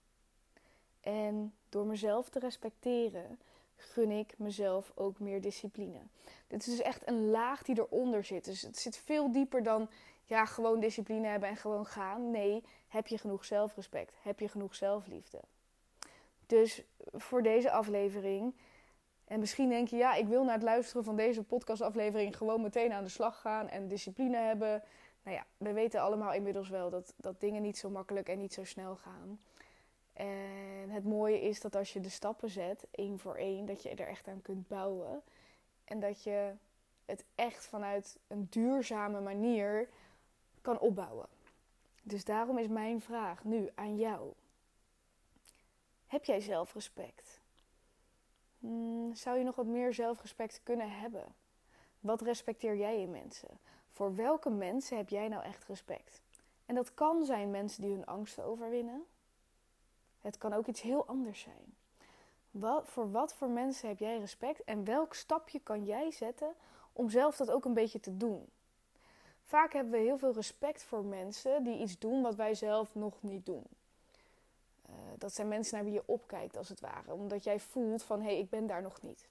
En 0.99 1.53
door 1.69 1.85
mezelf 1.85 2.29
te 2.29 2.39
respecteren, 2.39 3.39
gun 3.75 4.11
ik 4.11 4.37
mezelf 4.37 4.91
ook 4.95 5.19
meer 5.19 5.41
discipline. 5.41 5.99
Dit 6.47 6.59
is 6.59 6.65
dus 6.65 6.81
echt 6.81 7.07
een 7.07 7.29
laag 7.29 7.63
die 7.63 7.79
eronder 7.79 8.23
zit. 8.23 8.45
Dus 8.45 8.61
het 8.61 8.77
zit 8.77 8.97
veel 8.97 9.31
dieper 9.31 9.63
dan 9.63 9.89
ja, 10.23 10.45
gewoon 10.45 10.79
discipline 10.79 11.27
hebben 11.27 11.49
en 11.49 11.57
gewoon 11.57 11.85
gaan. 11.85 12.31
Nee, 12.31 12.63
heb 12.87 13.07
je 13.07 13.17
genoeg 13.17 13.45
zelfrespect? 13.45 14.13
Heb 14.21 14.39
je 14.39 14.47
genoeg 14.47 14.75
zelfliefde? 14.75 15.39
Dus 16.45 16.83
voor 17.11 17.43
deze 17.43 17.71
aflevering 17.71 18.53
en 19.27 19.39
misschien 19.39 19.69
denk 19.69 19.87
je, 19.87 19.95
ja, 19.95 20.13
ik 20.13 20.27
wil 20.27 20.43
na 20.43 20.53
het 20.53 20.63
luisteren 20.63 21.03
van 21.03 21.15
deze 21.15 21.43
podcastaflevering 21.43 22.37
gewoon 22.37 22.61
meteen 22.61 22.93
aan 22.93 23.03
de 23.03 23.09
slag 23.09 23.41
gaan 23.41 23.69
en 23.69 23.87
discipline 23.87 24.37
hebben. 24.37 24.83
Nou 25.23 25.35
ja, 25.35 25.45
we 25.57 25.73
weten 25.73 26.01
allemaal 26.01 26.33
inmiddels 26.33 26.69
wel 26.69 26.89
dat, 26.89 27.13
dat 27.17 27.39
dingen 27.39 27.61
niet 27.61 27.77
zo 27.77 27.89
makkelijk 27.89 28.29
en 28.29 28.37
niet 28.37 28.53
zo 28.53 28.63
snel 28.63 28.95
gaan. 28.95 29.39
En 30.13 30.89
het 30.89 31.03
mooie 31.03 31.41
is 31.41 31.61
dat 31.61 31.75
als 31.75 31.93
je 31.93 31.99
de 31.99 32.09
stappen 32.09 32.49
zet, 32.49 32.87
één 32.91 33.19
voor 33.19 33.35
één, 33.35 33.65
dat 33.65 33.83
je 33.83 33.89
er 33.89 34.07
echt 34.07 34.27
aan 34.27 34.41
kunt 34.41 34.67
bouwen. 34.67 35.21
En 35.83 35.99
dat 35.99 36.23
je 36.23 36.51
het 37.05 37.25
echt 37.35 37.65
vanuit 37.65 38.19
een 38.27 38.47
duurzame 38.49 39.19
manier 39.19 39.89
kan 40.61 40.79
opbouwen. 40.79 41.27
Dus 42.03 42.23
daarom 42.23 42.57
is 42.57 42.67
mijn 42.67 43.01
vraag 43.01 43.43
nu 43.43 43.69
aan 43.75 43.97
jou. 43.97 44.33
Heb 46.05 46.25
jij 46.25 46.39
zelfrespect? 46.39 47.39
Hmm, 48.59 49.15
zou 49.15 49.37
je 49.37 49.43
nog 49.43 49.55
wat 49.55 49.65
meer 49.65 49.93
zelfrespect 49.93 50.59
kunnen 50.63 50.91
hebben? 50.91 51.35
Wat 51.99 52.21
respecteer 52.21 52.75
jij 52.77 53.01
in 53.01 53.11
mensen? 53.11 53.59
Voor 53.91 54.15
welke 54.15 54.49
mensen 54.49 54.97
heb 54.97 55.09
jij 55.09 55.27
nou 55.27 55.43
echt 55.43 55.63
respect? 55.63 56.21
En 56.65 56.75
dat 56.75 56.93
kan 56.93 57.25
zijn 57.25 57.51
mensen 57.51 57.81
die 57.81 57.91
hun 57.91 58.05
angsten 58.05 58.43
overwinnen. 58.43 59.05
Het 60.21 60.37
kan 60.37 60.53
ook 60.53 60.67
iets 60.67 60.81
heel 60.81 61.07
anders 61.07 61.39
zijn. 61.39 61.75
Wat, 62.51 62.87
voor 62.87 63.11
wat 63.11 63.33
voor 63.33 63.49
mensen 63.49 63.87
heb 63.87 63.99
jij 63.99 64.19
respect 64.19 64.63
en 64.63 64.83
welk 64.83 65.13
stapje 65.13 65.59
kan 65.59 65.85
jij 65.85 66.11
zetten 66.11 66.53
om 66.93 67.09
zelf 67.09 67.35
dat 67.35 67.51
ook 67.51 67.65
een 67.65 67.73
beetje 67.73 67.99
te 67.99 68.17
doen? 68.17 68.49
Vaak 69.43 69.73
hebben 69.73 69.91
we 69.91 69.99
heel 69.99 70.17
veel 70.17 70.33
respect 70.33 70.83
voor 70.83 71.05
mensen 71.05 71.63
die 71.63 71.79
iets 71.79 71.99
doen 71.99 72.21
wat 72.21 72.35
wij 72.35 72.53
zelf 72.53 72.95
nog 72.95 73.21
niet 73.21 73.45
doen. 73.45 73.63
Uh, 74.89 74.95
dat 75.17 75.33
zijn 75.33 75.47
mensen 75.47 75.75
naar 75.75 75.83
wie 75.83 75.93
je 75.93 76.03
opkijkt, 76.05 76.57
als 76.57 76.69
het 76.69 76.79
ware. 76.79 77.13
Omdat 77.13 77.43
jij 77.43 77.59
voelt 77.59 78.03
van, 78.03 78.19
hé, 78.21 78.25
hey, 78.25 78.39
ik 78.39 78.49
ben 78.49 78.67
daar 78.67 78.81
nog 78.81 79.01
niet. 79.01 79.27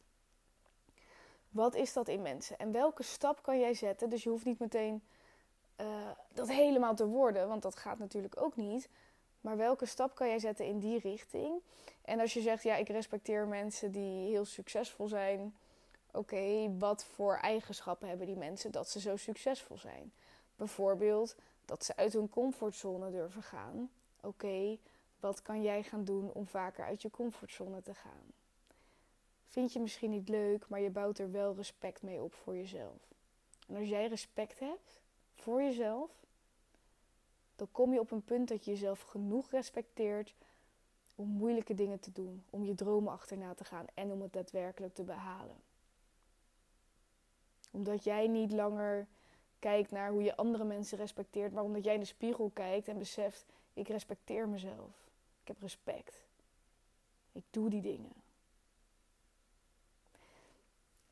Wat 1.49 1.75
is 1.75 1.93
dat 1.93 2.09
in 2.09 2.23
mensen? 2.23 2.59
En 2.59 2.73
welke 2.73 3.03
stap 3.03 3.43
kan 3.43 3.61
jij 3.61 3.75
zetten? 3.75 4.11
Dus 4.11 4.23
je 4.23 4.29
hoeft 4.29 4.45
niet 4.45 4.59
meteen 4.59 5.03
uh, 5.81 5.87
dat 6.33 6.49
helemaal 6.49 6.95
te 6.95 7.07
worden, 7.07 7.49
want 7.49 7.63
dat 7.63 7.77
gaat 7.77 7.99
natuurlijk 7.99 8.41
ook 8.41 8.57
niet. 8.57 8.89
Maar 9.41 9.57
welke 9.57 9.87
stap 9.87 10.15
kan 10.15 10.29
jij 10.29 10.39
zetten 10.39 10.67
in 10.67 10.79
die 10.79 10.99
richting? 10.99 11.61
En 12.03 12.21
als 12.21 12.35
je 12.35 12.41
zegt, 12.41 12.63
ja, 12.63 12.77
ik 12.77 12.89
respecteer 12.89 13.47
mensen 13.47 13.93
die 13.93 14.29
heel 14.29 14.45
succesvol 14.45 15.09
zijn. 15.09 15.57
Oké, 16.13 16.75
wat 16.79 17.05
voor 17.05 17.37
eigenschappen 17.37 18.09
hebben 18.09 18.27
die 18.27 18.37
mensen 18.37 18.71
dat 18.71 18.89
ze 18.89 19.01
zo 19.01 19.17
succesvol 19.17 19.79
zijn? 19.79 20.13
Bijvoorbeeld 20.57 21.37
dat 21.65 21.85
ze 21.85 21.97
uit 21.97 22.13
hun 22.13 22.29
comfortzone 22.29 23.11
durven 23.11 23.43
gaan. 23.43 23.91
Oké, 24.21 24.79
wat 25.21 25.43
kan 25.43 25.63
jij 25.63 25.83
gaan 25.83 26.05
doen 26.05 26.33
om 26.33 26.47
vaker 26.47 26.85
uit 26.85 27.03
je 27.03 27.11
comfortzone 27.11 27.83
te 27.83 27.95
gaan? 27.95 28.33
Vind 29.47 29.73
je 29.73 29.81
misschien 29.81 30.11
niet 30.11 30.29
leuk, 30.29 30.69
maar 30.69 30.81
je 30.81 30.91
bouwt 30.91 31.19
er 31.19 31.31
wel 31.31 31.55
respect 31.55 32.03
mee 32.03 32.23
op 32.23 32.35
voor 32.35 32.57
jezelf. 32.57 33.15
En 33.69 33.77
als 33.77 33.89
jij 33.89 34.07
respect 34.07 34.59
hebt 34.59 35.01
voor 35.35 35.63
jezelf, 35.63 36.11
dan 37.57 37.69
kom 37.73 37.93
je 37.93 38.01
op 38.01 38.11
een 38.11 38.25
punt 38.25 38.49
dat 38.49 38.65
je 38.65 38.71
jezelf 38.71 39.01
genoeg 39.01 39.51
respecteert 39.51 40.35
om 41.15 41.29
moeilijke 41.29 41.75
dingen 41.75 42.01
te 42.01 42.13
doen, 42.13 42.45
om 42.51 42.65
je 42.65 42.75
dromen 42.75 43.13
achterna 43.13 43.55
te 43.55 43.65
gaan 43.65 43.87
en 43.95 44.11
om 44.11 44.23
het 44.23 44.33
daadwerkelijk 44.33 44.95
te 44.95 45.03
behalen. 45.03 45.57
Omdat 47.71 48.05
jij 48.05 48.27
niet 48.27 48.53
langer 48.53 49.07
kijkt 49.59 49.91
naar 49.91 50.11
hoe 50.11 50.23
je 50.23 50.37
andere 50.37 50.65
mensen 50.65 50.99
respecteert, 50.99 51.53
maar 51.53 51.65
omdat 51.65 51.85
jij 51.85 51.95
in 51.95 52.01
de 52.01 52.07
spiegel 52.07 52.51
kijkt 52.55 52.89
en 52.89 52.99
beseft: 52.99 53.45
ik 53.73 53.89
respecteer 53.89 54.49
mezelf. 54.49 55.06
Ik 55.47 55.53
heb 55.53 55.63
respect. 55.63 56.25
Ik 57.33 57.43
doe 57.51 57.71
die 57.71 57.81
dingen. 57.81 58.13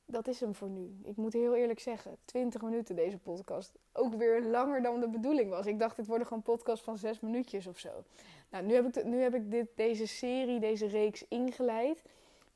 Dat 0.07 0.29
is 0.29 0.40
hem 0.40 0.55
voor 0.55 0.68
nu. 0.68 0.97
Ik 1.05 1.16
moet 1.16 1.33
heel 1.33 1.55
eerlijk 1.55 1.81
zeggen, 1.81 2.16
20 2.25 2.62
minuten 2.62 2.97
deze 2.97 3.18
podcast. 3.18 3.73
Ook 3.92 4.14
weer 4.14 4.42
langer 4.42 4.83
dan 4.83 5.01
de 5.01 5.09
bedoeling 5.09 5.51
was. 5.51 5.66
Ik 5.66 5.79
dacht, 5.79 5.97
dit 5.97 6.07
wordt 6.07 6.23
gewoon 6.23 6.38
een 6.38 6.55
podcast 6.55 6.83
van 6.83 6.99
6 6.99 7.20
minuutjes 7.20 7.66
of 7.66 7.79
zo. 7.79 8.05
Nou, 8.51 8.64
nu 8.64 8.75
heb 8.75 8.97
ik, 8.97 9.05
nu 9.05 9.20
heb 9.20 9.35
ik 9.35 9.51
dit, 9.51 9.66
deze 9.75 10.07
serie, 10.07 10.61
deze 10.61 10.87
reeks 10.87 11.25
ingeleid. 11.29 12.03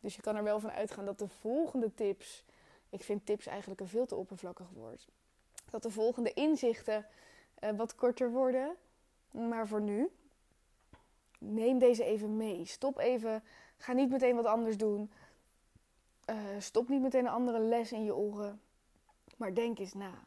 Dus 0.00 0.16
je 0.16 0.22
kan 0.22 0.36
er 0.36 0.44
wel 0.44 0.60
van 0.60 0.70
uitgaan 0.70 1.04
dat 1.04 1.18
de 1.18 1.28
volgende 1.28 1.94
tips. 1.94 2.44
Ik 2.90 3.02
vind 3.02 3.26
tips 3.26 3.46
eigenlijk 3.46 3.80
een 3.80 3.88
veel 3.88 4.06
te 4.06 4.14
oppervlakkig 4.14 4.68
woord. 4.74 5.08
Dat 5.70 5.82
de 5.82 5.90
volgende 5.90 6.32
inzichten 6.32 7.06
uh, 7.64 7.70
wat 7.76 7.94
korter 7.94 8.30
worden. 8.30 8.76
Maar 9.30 9.68
voor 9.68 9.80
nu, 9.80 10.10
neem 11.38 11.78
deze 11.78 12.04
even 12.04 12.36
mee. 12.36 12.64
Stop 12.64 12.98
even. 12.98 13.42
Ga 13.76 13.92
niet 13.92 14.10
meteen 14.10 14.36
wat 14.36 14.44
anders 14.44 14.76
doen. 14.76 15.12
Uh, 16.30 16.36
stop 16.58 16.88
niet 16.88 17.02
meteen 17.02 17.24
een 17.24 17.32
andere 17.32 17.60
les 17.60 17.92
in 17.92 18.04
je 18.04 18.14
oren. 18.14 18.60
Maar 19.36 19.54
denk 19.54 19.78
eens 19.78 19.94
na. 19.94 20.24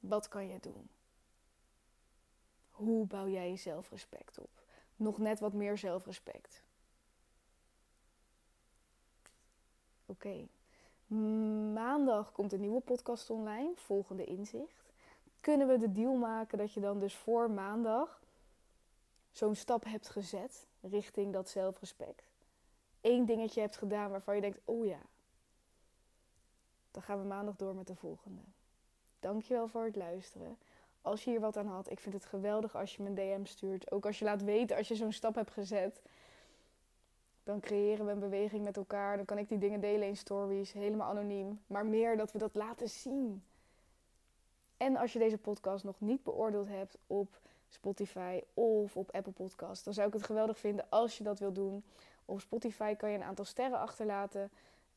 Wat 0.00 0.28
kan 0.28 0.48
je 0.48 0.60
doen? 0.60 0.88
Hoe 2.70 3.06
bouw 3.06 3.28
jij 3.28 3.50
je 3.50 3.56
zelfrespect 3.56 4.38
op? 4.38 4.50
Nog 4.96 5.18
net 5.18 5.40
wat 5.40 5.52
meer 5.52 5.78
zelfrespect. 5.78 6.62
Oké. 10.06 10.48
Maandag 11.72 12.32
komt 12.32 12.52
een 12.52 12.60
nieuwe 12.60 12.80
podcast 12.80 13.30
online. 13.30 13.72
Volgende 13.74 14.24
inzicht. 14.24 14.92
Kunnen 15.40 15.68
we 15.68 15.78
de 15.78 15.92
deal 15.92 16.14
maken 16.14 16.58
dat 16.58 16.72
je 16.72 16.80
dan 16.80 16.98
dus 16.98 17.14
voor 17.14 17.50
maandag 17.50 18.20
zo'n 19.38 19.54
stap 19.54 19.84
hebt 19.84 20.08
gezet 20.08 20.66
richting 20.80 21.32
dat 21.32 21.48
zelfrespect? 21.48 22.22
Eén 23.00 23.26
dingetje 23.26 23.60
hebt 23.60 23.76
gedaan 23.76 24.10
waarvan 24.10 24.34
je 24.34 24.40
denkt: 24.40 24.60
oh 24.64 24.86
ja, 24.86 25.00
dan 26.90 27.02
gaan 27.02 27.20
we 27.20 27.26
maandag 27.26 27.56
door 27.56 27.74
met 27.74 27.86
de 27.86 27.94
volgende. 27.94 28.42
Dankjewel 29.20 29.68
voor 29.68 29.84
het 29.84 29.96
luisteren. 29.96 30.58
Als 31.02 31.24
je 31.24 31.30
hier 31.30 31.40
wat 31.40 31.56
aan 31.56 31.66
had, 31.66 31.90
ik 31.90 32.00
vind 32.00 32.14
het 32.14 32.24
geweldig 32.24 32.76
als 32.76 32.96
je 32.96 33.02
me 33.02 33.08
een 33.08 33.14
DM 33.14 33.44
stuurt. 33.44 33.90
Ook 33.90 34.06
als 34.06 34.18
je 34.18 34.24
laat 34.24 34.42
weten 34.42 34.76
als 34.76 34.88
je 34.88 34.94
zo'n 34.94 35.12
stap 35.12 35.34
hebt 35.34 35.50
gezet. 35.50 36.02
Dan 37.44 37.60
creëren 37.60 38.06
we 38.06 38.12
een 38.12 38.18
beweging 38.18 38.64
met 38.64 38.76
elkaar. 38.76 39.16
Dan 39.16 39.24
kan 39.24 39.38
ik 39.38 39.48
die 39.48 39.58
dingen 39.58 39.80
delen 39.80 40.08
in 40.08 40.16
stories, 40.16 40.72
helemaal 40.72 41.10
anoniem. 41.10 41.60
Maar 41.66 41.86
meer 41.86 42.16
dat 42.16 42.32
we 42.32 42.38
dat 42.38 42.54
laten 42.54 42.88
zien. 42.88 43.42
En 44.76 44.96
als 44.96 45.12
je 45.12 45.18
deze 45.18 45.38
podcast 45.38 45.84
nog 45.84 46.00
niet 46.00 46.22
beoordeeld 46.22 46.68
hebt 46.68 46.96
op 47.06 47.40
Spotify 47.68 48.40
of 48.54 48.96
op 48.96 49.10
Apple 49.14 49.32
Podcast, 49.32 49.84
dan 49.84 49.94
zou 49.94 50.06
ik 50.06 50.12
het 50.12 50.22
geweldig 50.22 50.58
vinden 50.58 50.86
als 50.88 51.18
je 51.18 51.24
dat 51.24 51.38
wil 51.38 51.52
doen. 51.52 51.84
Op 52.24 52.40
Spotify 52.40 52.94
kan 52.94 53.10
je 53.10 53.16
een 53.16 53.22
aantal 53.22 53.44
sterren 53.44 53.78
achterlaten. 53.78 54.50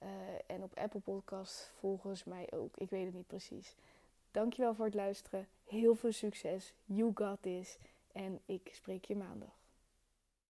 Uh, 0.04 0.10
en 0.48 0.64
op 0.64 0.78
Apple 0.78 1.00
Podcast 1.00 1.72
volgens 1.80 2.24
mij 2.24 2.48
ook. 2.52 2.78
Ik 2.78 2.90
weet 2.90 3.06
het 3.06 3.14
niet 3.14 3.28
precies. 3.28 3.76
Dankjewel 4.32 4.74
voor 4.74 4.86
het 4.86 4.94
luisteren. 4.94 5.48
Heel 5.64 5.96
veel 5.96 6.12
succes. 6.12 6.74
You 6.86 7.12
got 7.14 7.42
this. 7.42 7.78
En 8.12 8.42
ik 8.46 8.70
spreek 8.74 9.06
je 9.06 9.16
maandag. 9.16 9.61